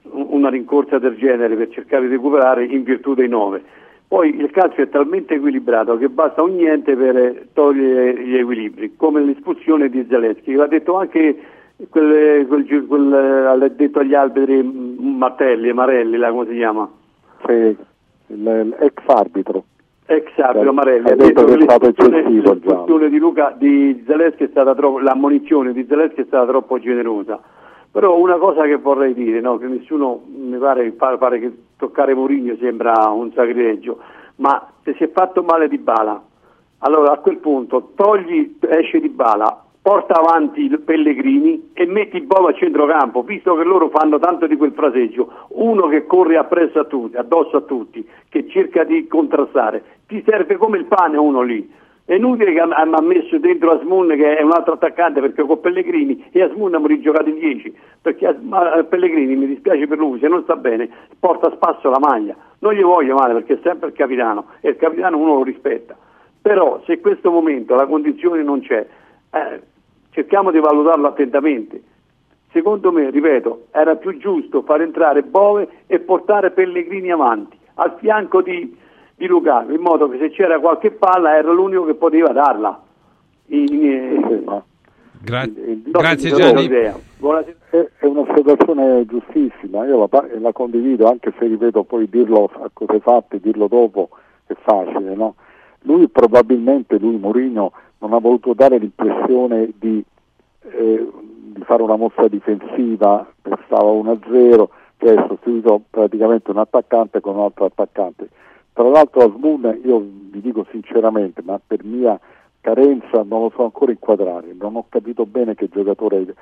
[0.09, 3.61] una rincorsa del genere per cercare di recuperare in virtù dei nove
[4.07, 9.21] poi il calcio è talmente equilibrato che basta un niente per togliere gli equilibri, come
[9.21, 10.53] l'espulsione di Zelensky.
[10.53, 11.35] L'ha detto anche
[11.89, 16.89] quel, quel, quel, ha detto agli alberi Martelli, Marelli, là, come si chiama?
[17.45, 17.77] Sì,
[18.27, 19.63] l'ex arbitro.
[20.05, 24.45] Ex arbitro cioè, Marelli ha detto che è stato eccessivo l'espulsione di, Luca, di Zelensky
[24.45, 27.39] è stata troppo, l'ammonizione di Zelensky è stata troppo generosa
[27.93, 32.55] però una cosa che vorrei dire, no, che nessuno mi pare, pare, che toccare Mourinho
[32.59, 33.99] sembra un sacrilegio,
[34.37, 36.19] ma se si è fatto male di Bala,
[36.79, 42.53] allora a quel punto togli, esce di Bala, porta avanti Pellegrini e metti Bovo a
[42.53, 47.17] centrocampo, visto che loro fanno tanto di quel fraseggio, uno che corre appresso a tutti,
[47.17, 51.69] addosso a tutti, che cerca di contrastare, ti serve come il pane uno lì.
[52.05, 56.29] È inutile che ha messo dentro Asmun che è un altro attaccante perché con Pellegrini
[56.31, 58.37] e Asmun hanno rigiocato in 10 perché
[58.89, 62.35] Pellegrini mi dispiace per lui se non sta bene porta a spasso la maglia.
[62.59, 65.95] Non gli voglio male perché è sempre il capitano e il capitano uno lo rispetta.
[66.41, 68.85] Però se in questo momento la condizione non c'è
[69.31, 69.61] eh,
[70.13, 71.81] cerchiamo di valutarlo attentamente.
[72.51, 78.41] Secondo me, ripeto, era più giusto far entrare Bove e portare Pellegrini avanti, al fianco
[78.41, 78.77] di,
[79.15, 82.81] di Lucano, in modo che se c'era qualche palla era l'unico che poteva darla.
[83.47, 84.61] In, in,
[85.23, 86.67] Gra- grazie Gianni.
[86.67, 93.39] È un'osservazione giustissima, io la, la, condivido anche se ripeto poi dirlo a cose fatte,
[93.39, 94.09] dirlo dopo
[94.45, 95.35] è facile, no?
[95.83, 97.71] Lui probabilmente, lui Mourinho,
[98.03, 100.03] non ha voluto dare l'impressione di,
[100.63, 101.07] eh,
[101.53, 103.25] di fare una mossa difensiva,
[103.65, 108.27] stava 1-0, che ha sostituito praticamente un attaccante con un altro attaccante.
[108.73, 109.99] Tra l'altro Asmun, io
[110.31, 112.19] vi dico sinceramente, ma per mia
[112.59, 116.33] carenza non lo so ancora inquadrare, non ho capito bene che giocatore è.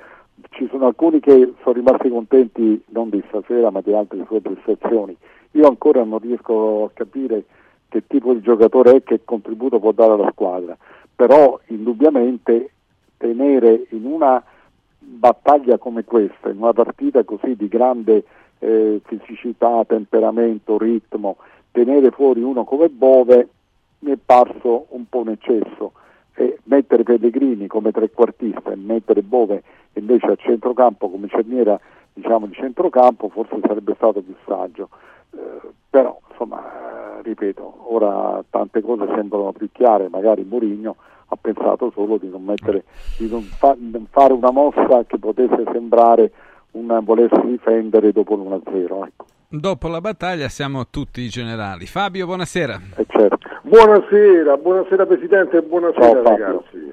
[0.50, 5.16] Ci sono alcuni che sono rimasti contenti non di stasera ma di altre sue prestazioni.
[5.52, 7.44] Io ancora non riesco a capire
[7.88, 10.76] che tipo di giocatore è, che contributo può dare alla squadra,
[11.14, 12.70] però indubbiamente
[13.16, 14.42] tenere in una
[14.98, 18.24] battaglia come questa, in una partita così di grande
[18.58, 21.36] eh, fisicità, temperamento, ritmo,
[21.70, 23.48] tenere fuori uno come Bove
[24.00, 25.92] mi è parso un po' un eccesso
[26.34, 29.62] e mettere Pellegrini come trequartista e mettere Bove
[29.94, 31.78] invece a centrocampo come cerniera
[32.12, 34.88] diciamo, di centrocampo forse sarebbe stato più saggio.
[35.34, 41.90] Eh, però insomma eh, ripeto, ora tante cose sembrano più chiare, magari Mourinho ha pensato
[41.94, 42.84] solo di non, mettere,
[43.16, 46.30] di non, fa, non fare una mossa che potesse sembrare
[46.72, 49.06] un volersi difendere dopo l'1-0.
[49.06, 49.24] Ecco.
[49.48, 51.86] Dopo la battaglia siamo tutti i generali.
[51.86, 52.80] Fabio, buonasera.
[52.96, 53.38] Eh certo.
[53.62, 56.92] Buonasera, buonasera Presidente e buonasera Ciao, ragazzi.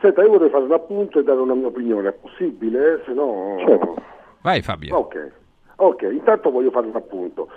[0.00, 3.02] Senta, io vorrei fare un appunto e dare una mia opinione, è possibile?
[3.04, 3.56] Se no...
[3.66, 3.96] Certo.
[4.42, 4.96] Vai Fabio.
[4.96, 5.32] Ok,
[5.76, 7.48] ok, intanto voglio fare un appunto.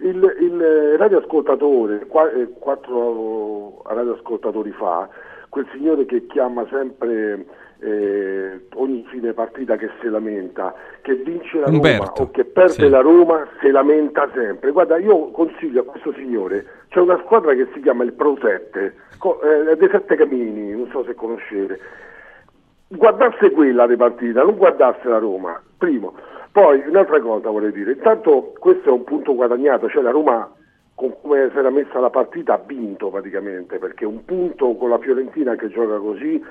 [0.00, 5.08] Il, il radioascoltatore, eh, quattro radioascoltatori fa,
[5.48, 7.44] quel signore che chiama sempre
[7.80, 12.72] eh, ogni fine partita che si lamenta, che vince la Umberto, Roma o che perde
[12.72, 12.88] sì.
[12.88, 14.70] la Roma, si lamenta sempre.
[14.70, 18.84] Guarda, io consiglio a questo signore, c'è una squadra che si chiama il Pro 7,
[18.84, 21.78] eh, dei Sette Camini, non so se conoscete.
[22.88, 26.14] Guardasse quella di partita, non guardasse la Roma, primo.
[26.52, 30.50] Poi un'altra cosa vorrei dire, intanto questo è un punto guadagnato, cioè la Roma
[31.00, 34.98] con come si era messa la partita ha vinto praticamente, perché un punto con la
[34.98, 36.44] Fiorentina che gioca così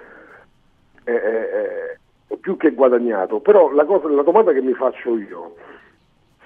[1.04, 3.42] è, è, è più che guadagnato.
[3.42, 5.54] Però la, cosa, la domanda che mi faccio io,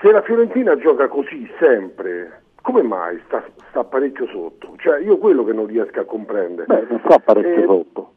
[0.02, 4.74] se la Fiorentina gioca così sempre, come mai sta, sta, parecchio sotto?
[4.80, 6.66] Cioè io quello che non riesco a comprendere.
[6.68, 8.14] Beh, non sta parecchio eh, sotto.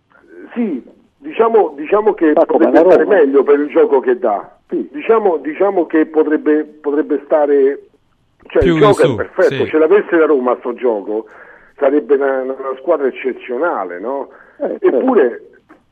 [0.55, 0.83] Sì,
[1.19, 4.56] diciamo, diciamo che sta potrebbe stare meglio per il gioco che dà.
[4.69, 4.89] Sì.
[4.93, 7.83] Diciamo, diciamo, che potrebbe, potrebbe stare...
[8.49, 9.71] Cioè Più il gioco è perfetto, sì.
[9.71, 11.27] ce l'avesse la Roma a sto gioco
[11.77, 14.31] sarebbe una, una squadra eccezionale, no?
[14.59, 15.47] Eh, Eppure certo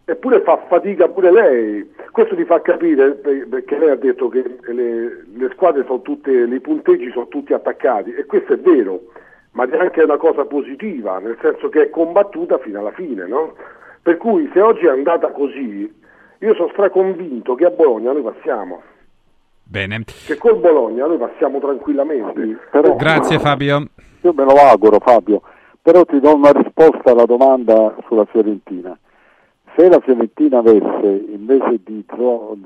[0.07, 5.25] Eppure fa fatica pure lei, questo ti fa capire perché lei ha detto che le,
[5.35, 9.05] le squadre sono tutte, i punteggi sono tutti attaccati e questo è vero,
[9.53, 13.55] ma è anche una cosa positiva, nel senso che è combattuta fino alla fine, no?
[14.03, 15.91] Per cui se oggi è andata così,
[16.45, 18.83] io sono straconvinto che a Bologna noi passiamo.
[19.63, 20.05] Bene.
[20.05, 22.41] Che col Bologna noi passiamo tranquillamente.
[22.43, 23.89] Sì, però, Grazie Fabio.
[24.21, 25.43] Io me lo auguro Fabio,
[25.83, 28.97] però ti do una risposta alla domanda sulla Fiorentina
[29.77, 32.05] se la Fiorentina avesse invece di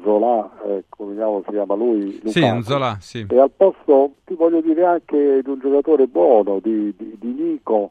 [0.02, 3.26] Zola, eh, come si chiama lui, Lukaku, sì, Zola, sì.
[3.28, 7.90] e al posto ti voglio dire anche di un giocatore buono, di, di, di Nico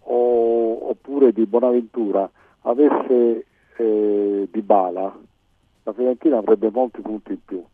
[0.00, 2.30] o, oppure di Bonaventura,
[2.62, 3.46] avesse
[3.76, 5.16] eh, Di Bala,
[5.88, 7.64] la Fiorentina avrebbe molti punti in più.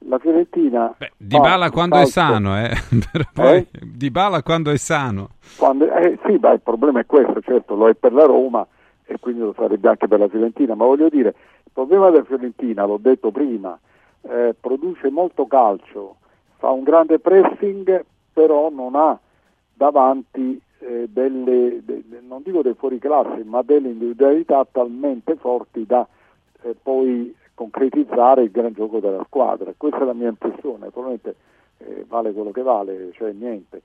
[0.00, 2.70] La Fiorentina Beh, Di Bala quando calcio, è sano, eh?
[3.32, 3.68] Poi, eh?
[3.82, 5.30] Di Bala quando è sano.
[5.56, 8.66] Quando, eh, sì, beh, il problema è questo, certo, lo è per la Roma
[9.06, 11.28] e quindi lo sarebbe anche per la Fiorentina, ma voglio dire,
[11.64, 13.78] il problema della Fiorentina, l'ho detto prima,
[14.22, 16.16] eh, produce molto calcio,
[16.58, 19.18] fa un grande pressing, però non ha
[19.72, 26.06] davanti eh, delle, de, non dico dei fuoriclasse, ma delle individualità talmente forti da
[26.62, 29.74] eh, poi concretizzare il gran gioco della squadra.
[29.76, 31.34] Questa è la mia impressione, probabilmente
[31.78, 33.82] eh, vale quello che vale, cioè niente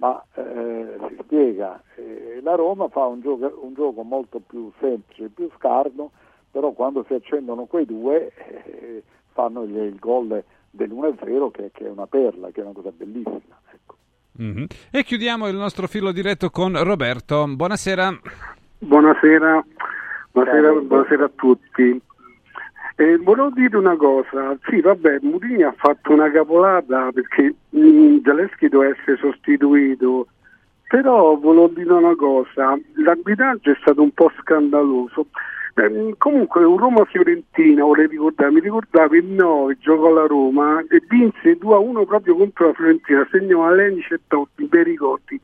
[0.00, 5.28] ma eh, si spiega, eh, la Roma fa un gioco, un gioco, molto più semplice,
[5.28, 6.10] più scarno,
[6.50, 9.02] però quando si accendono quei due eh,
[9.32, 13.60] fanno il, il gol dell'1-0 che, che, è una perla, che è una cosa bellissima.
[13.70, 13.96] Ecco.
[14.40, 14.64] Mm-hmm.
[14.90, 17.44] E chiudiamo il nostro filo diretto con Roberto.
[17.46, 18.18] Buonasera.
[18.78, 19.64] Buonasera,
[20.32, 22.00] buonasera, buonasera a tutti.
[23.00, 28.68] Eh, volevo dire una cosa, sì vabbè, Mourinho ha fatto una capolata perché mm, Zaleschi
[28.68, 30.26] doveva essere sostituito,
[30.86, 35.28] però volevo dire una cosa, l'arbitraggio è stato un po' scandaloso,
[35.76, 41.56] Eh, comunque un Roma-Fiorentina, vorrei ricordare, mi ricordavo il 9 giocò alla Roma e vinse
[41.56, 45.40] 2-1 proprio contro la Fiorentina, segnò Alenic e Totti, bei ricordi.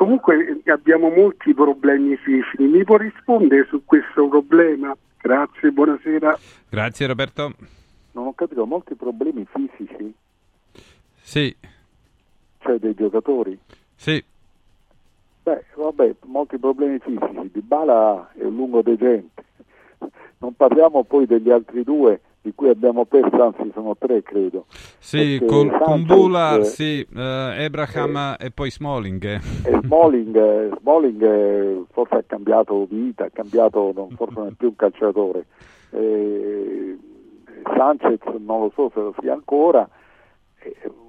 [0.00, 4.96] Comunque abbiamo molti problemi fisici, mi può rispondere su questo problema?
[5.18, 6.38] Grazie, buonasera.
[6.70, 7.52] Grazie Roberto.
[8.12, 10.14] Non ho capito, molti problemi fisici?
[11.20, 11.54] Sì.
[12.60, 13.58] Cioè dei giocatori?
[13.94, 14.24] Sì.
[15.42, 17.50] Beh, vabbè, molti problemi fisici.
[17.52, 19.44] Di Bala è un lungo degente.
[20.38, 24.64] Non parliamo poi degli altri due di cui abbiamo perso, anzi sono tre credo.
[24.98, 29.24] Sì, con Kumbula, eh, sì, uh, Abraham eh, e poi Smalling.
[29.24, 34.52] E Smalling, eh, Smalling eh, forse ha cambiato vita, ha cambiato, non, forse non è
[34.56, 35.46] più un calciatore.
[35.90, 36.98] Eh,
[37.76, 39.86] Sanchez non lo so se lo sia ancora,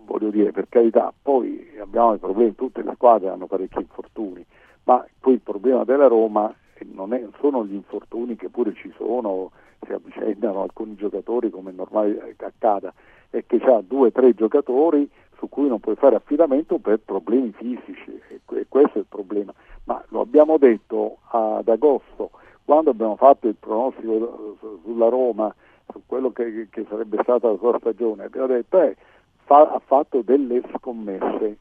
[0.05, 4.45] voglio dire per carità, poi abbiamo i problemi, tutte le squadre hanno parecchi infortuni,
[4.84, 6.53] ma poi il problema della Roma
[6.91, 9.51] non è, sono gli infortuni che pure ci sono,
[9.86, 12.93] si avvicendano alcuni giocatori come è normale che accada,
[13.29, 17.51] è che ha due o tre giocatori su cui non puoi fare affidamento per problemi
[17.51, 19.53] fisici e questo è il problema.
[19.86, 22.32] Ma lo abbiamo detto ad agosto,
[22.63, 25.53] quando abbiamo fatto il pronostico sulla Roma,
[25.91, 28.95] su quello che, che sarebbe stata la sua stagione, abbiamo detto eh,
[29.45, 31.57] fa, ha fatto delle scommesse.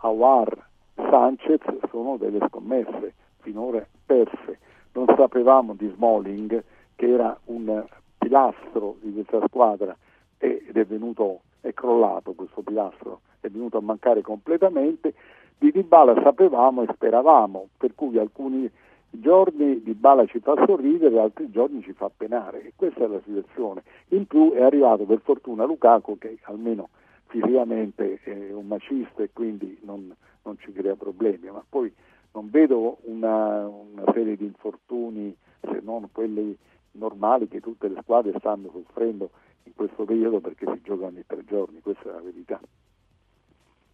[0.00, 1.60] Awar, Sanchez
[1.90, 3.14] sono delle scommesse
[3.48, 4.58] finora perse.
[4.92, 6.62] Non sapevamo di Smalling
[6.94, 7.84] che era un
[8.18, 9.96] pilastro di questa squadra
[10.36, 15.14] ed è venuto, è crollato questo pilastro, è venuto a mancare completamente.
[15.56, 18.70] Di Dybala sapevamo e speravamo, per cui alcuni
[19.10, 23.82] giorni Dybala ci fa sorridere, altri giorni ci fa penare e questa è la situazione.
[24.08, 26.90] In più è arrivato per fortuna Lukaku che almeno
[27.26, 31.92] fisicamente è un macista e quindi non, non ci crea problemi, ma poi
[32.32, 36.56] non vedo una, una serie di infortuni se non quelli
[36.92, 39.30] normali che tutte le squadre stanno soffrendo
[39.64, 42.60] in questo periodo perché si gioca ogni tre giorni, questa è la verità.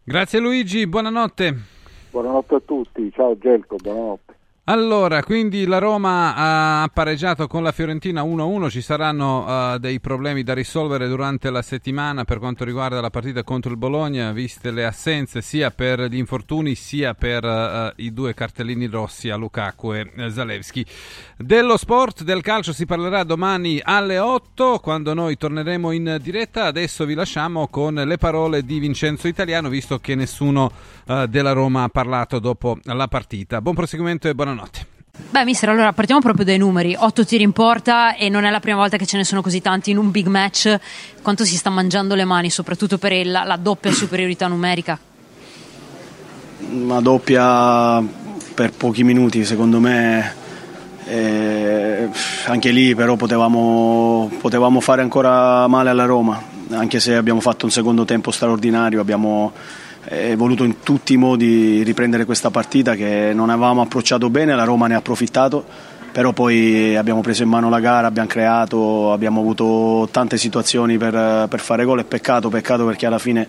[0.02, 1.54] Grazie Luigi, buonanotte.
[2.10, 4.36] Buonanotte a tutti, ciao Gelco, buonanotte.
[4.66, 9.44] Allora, quindi la Roma ha pareggiato con la Fiorentina 1-1, ci saranno
[9.74, 13.76] uh, dei problemi da risolvere durante la settimana per quanto riguarda la partita contro il
[13.76, 19.28] Bologna, viste le assenze sia per gli infortuni sia per uh, i due cartellini rossi
[19.28, 20.86] a Lukaku e uh, Zalewski.
[21.36, 27.04] Dello sport, del calcio si parlerà domani alle 8 quando noi torneremo in diretta, adesso
[27.04, 32.38] vi lasciamo con le parole di Vincenzo Italiano visto che nessuno della Roma ha parlato
[32.38, 33.60] dopo la partita.
[33.60, 34.86] Buon proseguimento e buonanotte buonanotte.
[35.30, 36.96] Beh, mister, allora partiamo proprio dai numeri.
[36.98, 39.60] Otto tiri in porta e non è la prima volta che ce ne sono così
[39.60, 40.78] tanti in un big match.
[41.22, 44.98] Quanto si sta mangiando le mani, soprattutto per il, la doppia superiorità numerica?
[46.70, 48.02] Una doppia
[48.54, 50.42] per pochi minuti, secondo me.
[51.06, 52.08] Eh,
[52.46, 57.70] anche lì però potevamo, potevamo fare ancora male alla Roma, anche se abbiamo fatto un
[57.70, 59.52] secondo tempo straordinario, abbiamo
[60.06, 64.64] eh, voluto in tutti i modi riprendere questa partita che non avevamo approcciato bene, la
[64.64, 65.64] Roma ne ha approfittato,
[66.12, 71.46] però poi abbiamo preso in mano la gara, abbiamo creato, abbiamo avuto tante situazioni per,
[71.48, 73.48] per fare gol e peccato, peccato perché alla fine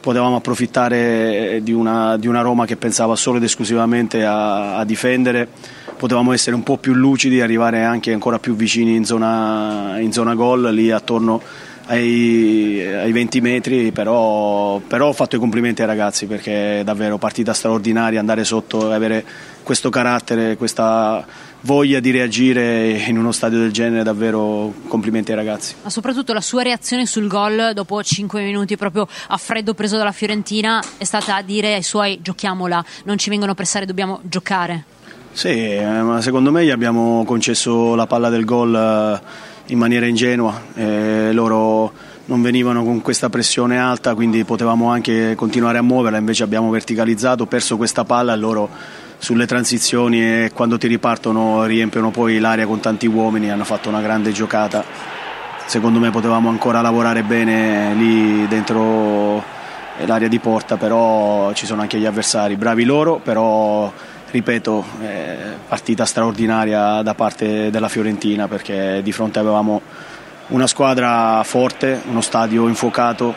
[0.00, 5.48] potevamo approfittare di una, di una Roma che pensava solo ed esclusivamente a, a difendere,
[5.96, 10.34] potevamo essere un po' più lucidi, arrivare anche ancora più vicini in zona, in zona
[10.34, 11.42] gol, lì attorno
[11.88, 17.18] ai, ai 20 metri, però, però, ho fatto i complimenti ai ragazzi perché è davvero
[17.18, 19.24] partita straordinaria, andare sotto e avere
[19.62, 21.24] questo carattere, questa
[21.62, 25.74] voglia di reagire in uno stadio del genere, davvero complimenti ai ragazzi.
[25.82, 30.12] Ma soprattutto la sua reazione sul gol dopo 5 minuti proprio a freddo preso dalla
[30.12, 34.84] Fiorentina è stata a dire ai suoi giochiamola, non ci vengono a pressare, dobbiamo giocare.
[35.32, 40.06] Sì, eh, ma secondo me gli abbiamo concesso la palla del gol eh, in maniera
[40.06, 40.60] ingenua.
[40.74, 41.92] Eh, loro
[42.26, 47.46] non venivano con questa pressione alta, quindi potevamo anche continuare a muoverla, invece abbiamo verticalizzato,
[47.46, 48.68] perso questa palla e loro
[49.18, 54.00] sulle transizioni e quando ti ripartono riempiono poi l'aria con tanti uomini, hanno fatto una
[54.00, 54.84] grande giocata.
[55.66, 59.42] Secondo me potevamo ancora lavorare bene lì dentro
[60.04, 63.92] l'area di porta, però ci sono anche gli avversari, bravi loro, però
[64.30, 69.80] ripeto, eh, partita straordinaria da parte della Fiorentina perché di fronte avevamo
[70.48, 73.34] una squadra forte, uno stadio infuocato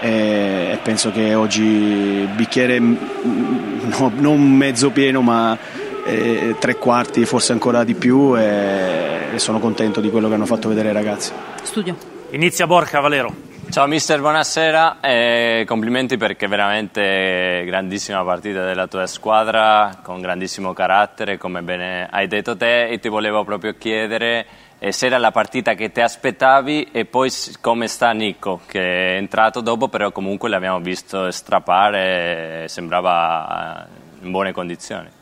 [0.00, 5.56] e, penso che oggi bicchiere no, non mezzo pieno ma
[6.04, 10.46] eh, tre quarti, forse ancora di più e, e sono contento di quello che hanno
[10.46, 11.32] fatto vedere i ragazzi.
[11.62, 11.96] Studio.
[12.30, 13.50] Inizia Borca Valero.
[13.72, 21.38] Ciao mister, buonasera e complimenti perché veramente grandissima partita della tua squadra con grandissimo carattere
[21.38, 24.44] come bene hai detto te e ti volevo proprio chiedere
[24.90, 27.30] se era la partita che ti aspettavi e poi
[27.62, 33.86] come sta Nico che è entrato dopo però comunque l'abbiamo visto strappare e sembrava
[34.20, 35.21] in buone condizioni.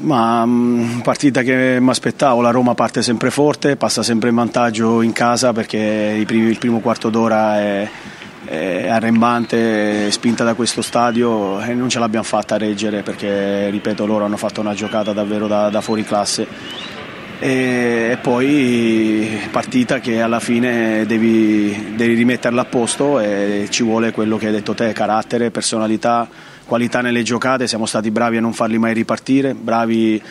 [0.00, 5.02] Ma mm, partita che mi aspettavo, la Roma parte sempre forte, passa sempre in vantaggio
[5.02, 7.88] in casa perché primi, il primo quarto d'ora è,
[8.44, 13.70] è arrembante, è spinta da questo stadio e non ce l'abbiamo fatta a reggere perché,
[13.70, 16.46] ripeto, loro hanno fatto una giocata davvero da, da fuori classe.
[17.40, 24.36] E, poi partita che alla fine devi, devi rimetterla a posto e ci vuole quello
[24.36, 26.28] che hai detto te, carattere, personalità
[26.68, 30.22] qualità nelle giocate, siamo stati bravi a non farli mai ripartire, bravi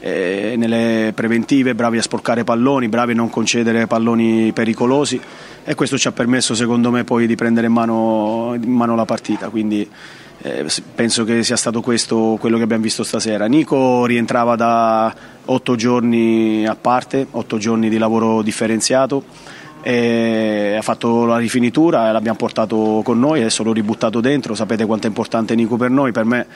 [0.00, 5.18] eh, nelle preventive, bravi a sporcare palloni, bravi a non concedere palloni pericolosi
[5.64, 9.06] e questo ci ha permesso secondo me poi di prendere in mano, in mano la
[9.06, 9.48] partita.
[9.48, 9.88] Quindi,
[10.42, 13.46] eh, penso che sia stato questo quello che abbiamo visto stasera.
[13.46, 15.14] Nico rientrava da
[15.46, 19.24] otto giorni a parte, otto giorni di lavoro differenziato
[19.86, 25.06] ha fatto la rifinitura e l'abbiamo portato con noi, adesso l'ho ributtato dentro, sapete quanto
[25.06, 26.46] è importante Nico per noi, per me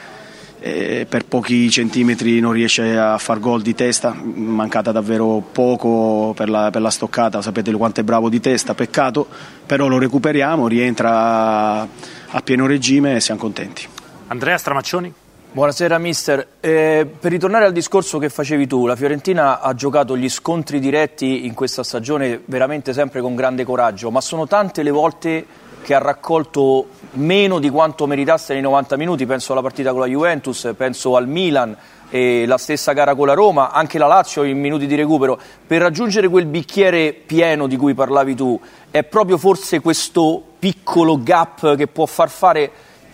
[0.60, 6.68] per pochi centimetri non riesce a far gol di testa, mancata davvero poco per la,
[6.70, 9.26] per la stoccata, sapete quanto è bravo di testa, peccato,
[9.64, 13.86] però lo recuperiamo, rientra a pieno regime e siamo contenti.
[14.26, 15.14] Andrea Stramaccioni?
[15.52, 20.28] Buonasera mister, eh, per ritornare al discorso che facevi tu, la Fiorentina ha giocato gli
[20.28, 25.44] scontri diretti in questa stagione veramente sempre con grande coraggio, ma sono tante le volte
[25.82, 30.06] che ha raccolto meno di quanto meritasse nei 90 minuti, penso alla partita con la
[30.06, 31.76] Juventus, penso al Milan
[32.10, 35.36] e la stessa gara con la Roma, anche la Lazio in minuti di recupero.
[35.66, 41.74] Per raggiungere quel bicchiere pieno di cui parlavi tu, è proprio forse questo piccolo gap
[41.74, 42.70] che può far fare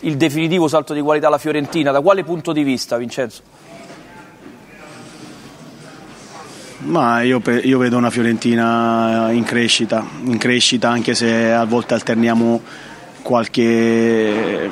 [0.06, 1.90] il definitivo salto di qualità alla Fiorentina.
[1.90, 3.42] Da quale punto di vista, Vincenzo?
[6.78, 12.60] Ma io, io, vedo una Fiorentina in crescita, in crescita anche se a volte alterniamo
[13.22, 14.70] qualche,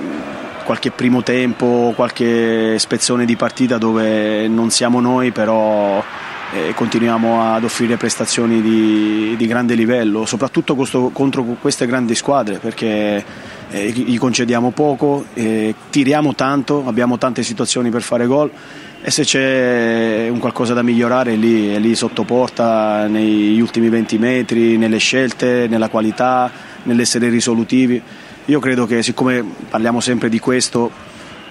[0.65, 6.01] qualche primo tempo, qualche spezzone di partita dove non siamo noi, però
[6.53, 10.77] eh, continuiamo ad offrire prestazioni di, di grande livello, soprattutto
[11.13, 13.25] contro, queste grandi squadre perché
[13.75, 18.49] eh, gli concediamo poco, eh, tiriamo tanto, abbiamo tante situazioni per fare gol
[19.03, 23.89] e se c'è un qualcosa da migliorare è lì, è lì sotto porta negli ultimi
[23.89, 26.51] 20 metri, nelle scelte, nella qualità,
[26.85, 28.01] nell'essere risolutivi.
[28.45, 30.93] Io credo che siccome parliamo sempre di questo,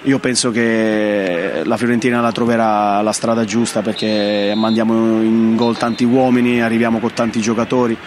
[0.03, 6.05] io penso che la Fiorentina la troverà la strada giusta perché mandiamo in gol tanti
[6.05, 7.97] uomini, arriviamo con tanti giocatori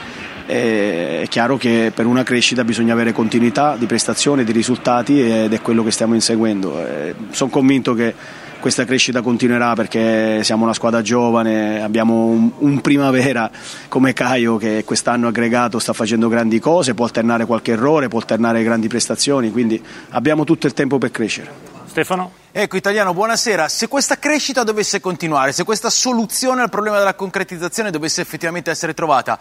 [0.47, 5.61] è chiaro che per una crescita bisogna avere continuità di prestazione, di risultati ed è
[5.61, 6.85] quello che stiamo inseguendo.
[7.31, 8.15] Sono convinto che
[8.61, 13.51] questa crescita continuerà perché siamo una squadra giovane, abbiamo un, un, primavera
[13.89, 18.63] come Caio che quest'anno aggregato sta facendo grandi cose, può alternare qualche errore, può alternare
[18.63, 19.81] grandi prestazioni, quindi
[20.11, 21.75] abbiamo tutto il tempo per crescere.
[21.87, 22.33] Stefano?
[22.53, 23.69] Ecco Italiano, buonasera.
[23.69, 28.95] Se questa crescita dovesse continuare, se questa soluzione al problema della concretizzazione dovesse effettivamente essere
[28.95, 29.39] trovata,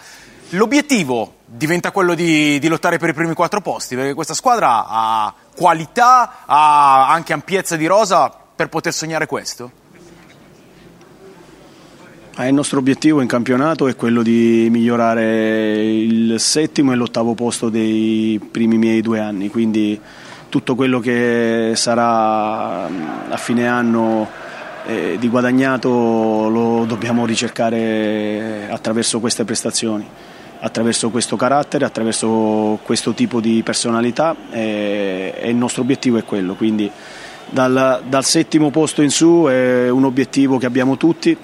[0.50, 5.34] L'obiettivo diventa quello di, di, lottare per i primi quattro posti, perché questa squadra ha
[5.56, 9.72] qualità, ha anche ampiezza di rosa per poter sognare questo?
[12.38, 17.70] Eh, il nostro obiettivo in campionato è quello di migliorare il settimo e l'ottavo posto
[17.70, 20.00] dei primi miei due anni, quindi
[20.50, 24.30] tutto quello che sarà a fine anno
[24.86, 30.08] eh, di guadagnato lo dobbiamo ricercare attraverso queste prestazioni
[30.66, 36.56] attraverso questo carattere, attraverso questo tipo di personalità e, e il nostro obiettivo è quello.
[36.56, 36.90] Quindi
[37.48, 41.38] dal, dal, settimo posto in su è un obiettivo che abbiamo tutti,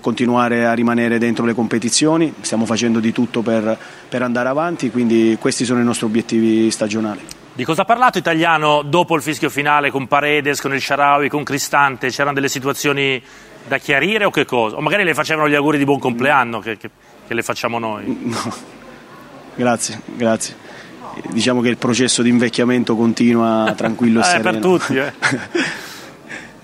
[0.00, 3.76] continuare a rimanere dentro le competizioni, stiamo facendo di tutto per,
[4.06, 7.20] per andare avanti, quindi questi sono i nostri obiettivi stagionali.
[7.54, 11.42] Di cosa ha parlato Italiano dopo il fischio finale con Paredes, con il Sharawi, con
[11.42, 12.10] Cristante?
[12.10, 13.20] C'erano delle situazioni
[13.66, 14.76] da chiarire o che cosa?
[14.76, 16.60] O magari le facevano gli auguri di buon compleanno?
[16.60, 16.90] Che, che
[17.30, 18.04] che le facciamo noi.
[18.26, 18.54] No.
[19.54, 20.54] Grazie, grazie.
[21.30, 24.50] Diciamo che il processo di invecchiamento continua tranquillo e eh, sereno.
[24.50, 25.12] per tutti, eh.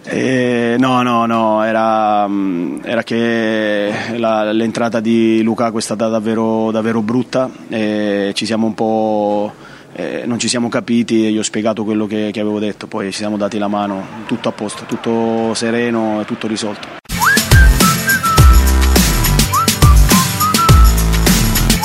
[0.09, 6.71] Eh, no, no, no, era, mm, era che la, l'entrata di Lukaku è stata davvero,
[6.71, 9.53] davvero brutta e ci siamo un po'.
[9.93, 13.11] Eh, non ci siamo capiti e gli ho spiegato quello che, che avevo detto, poi
[13.11, 17.06] ci siamo dati la mano, tutto a posto, tutto sereno e tutto risolto.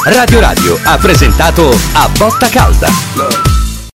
[0.03, 3.50] Radio Radio ha presentato A Botta Calda.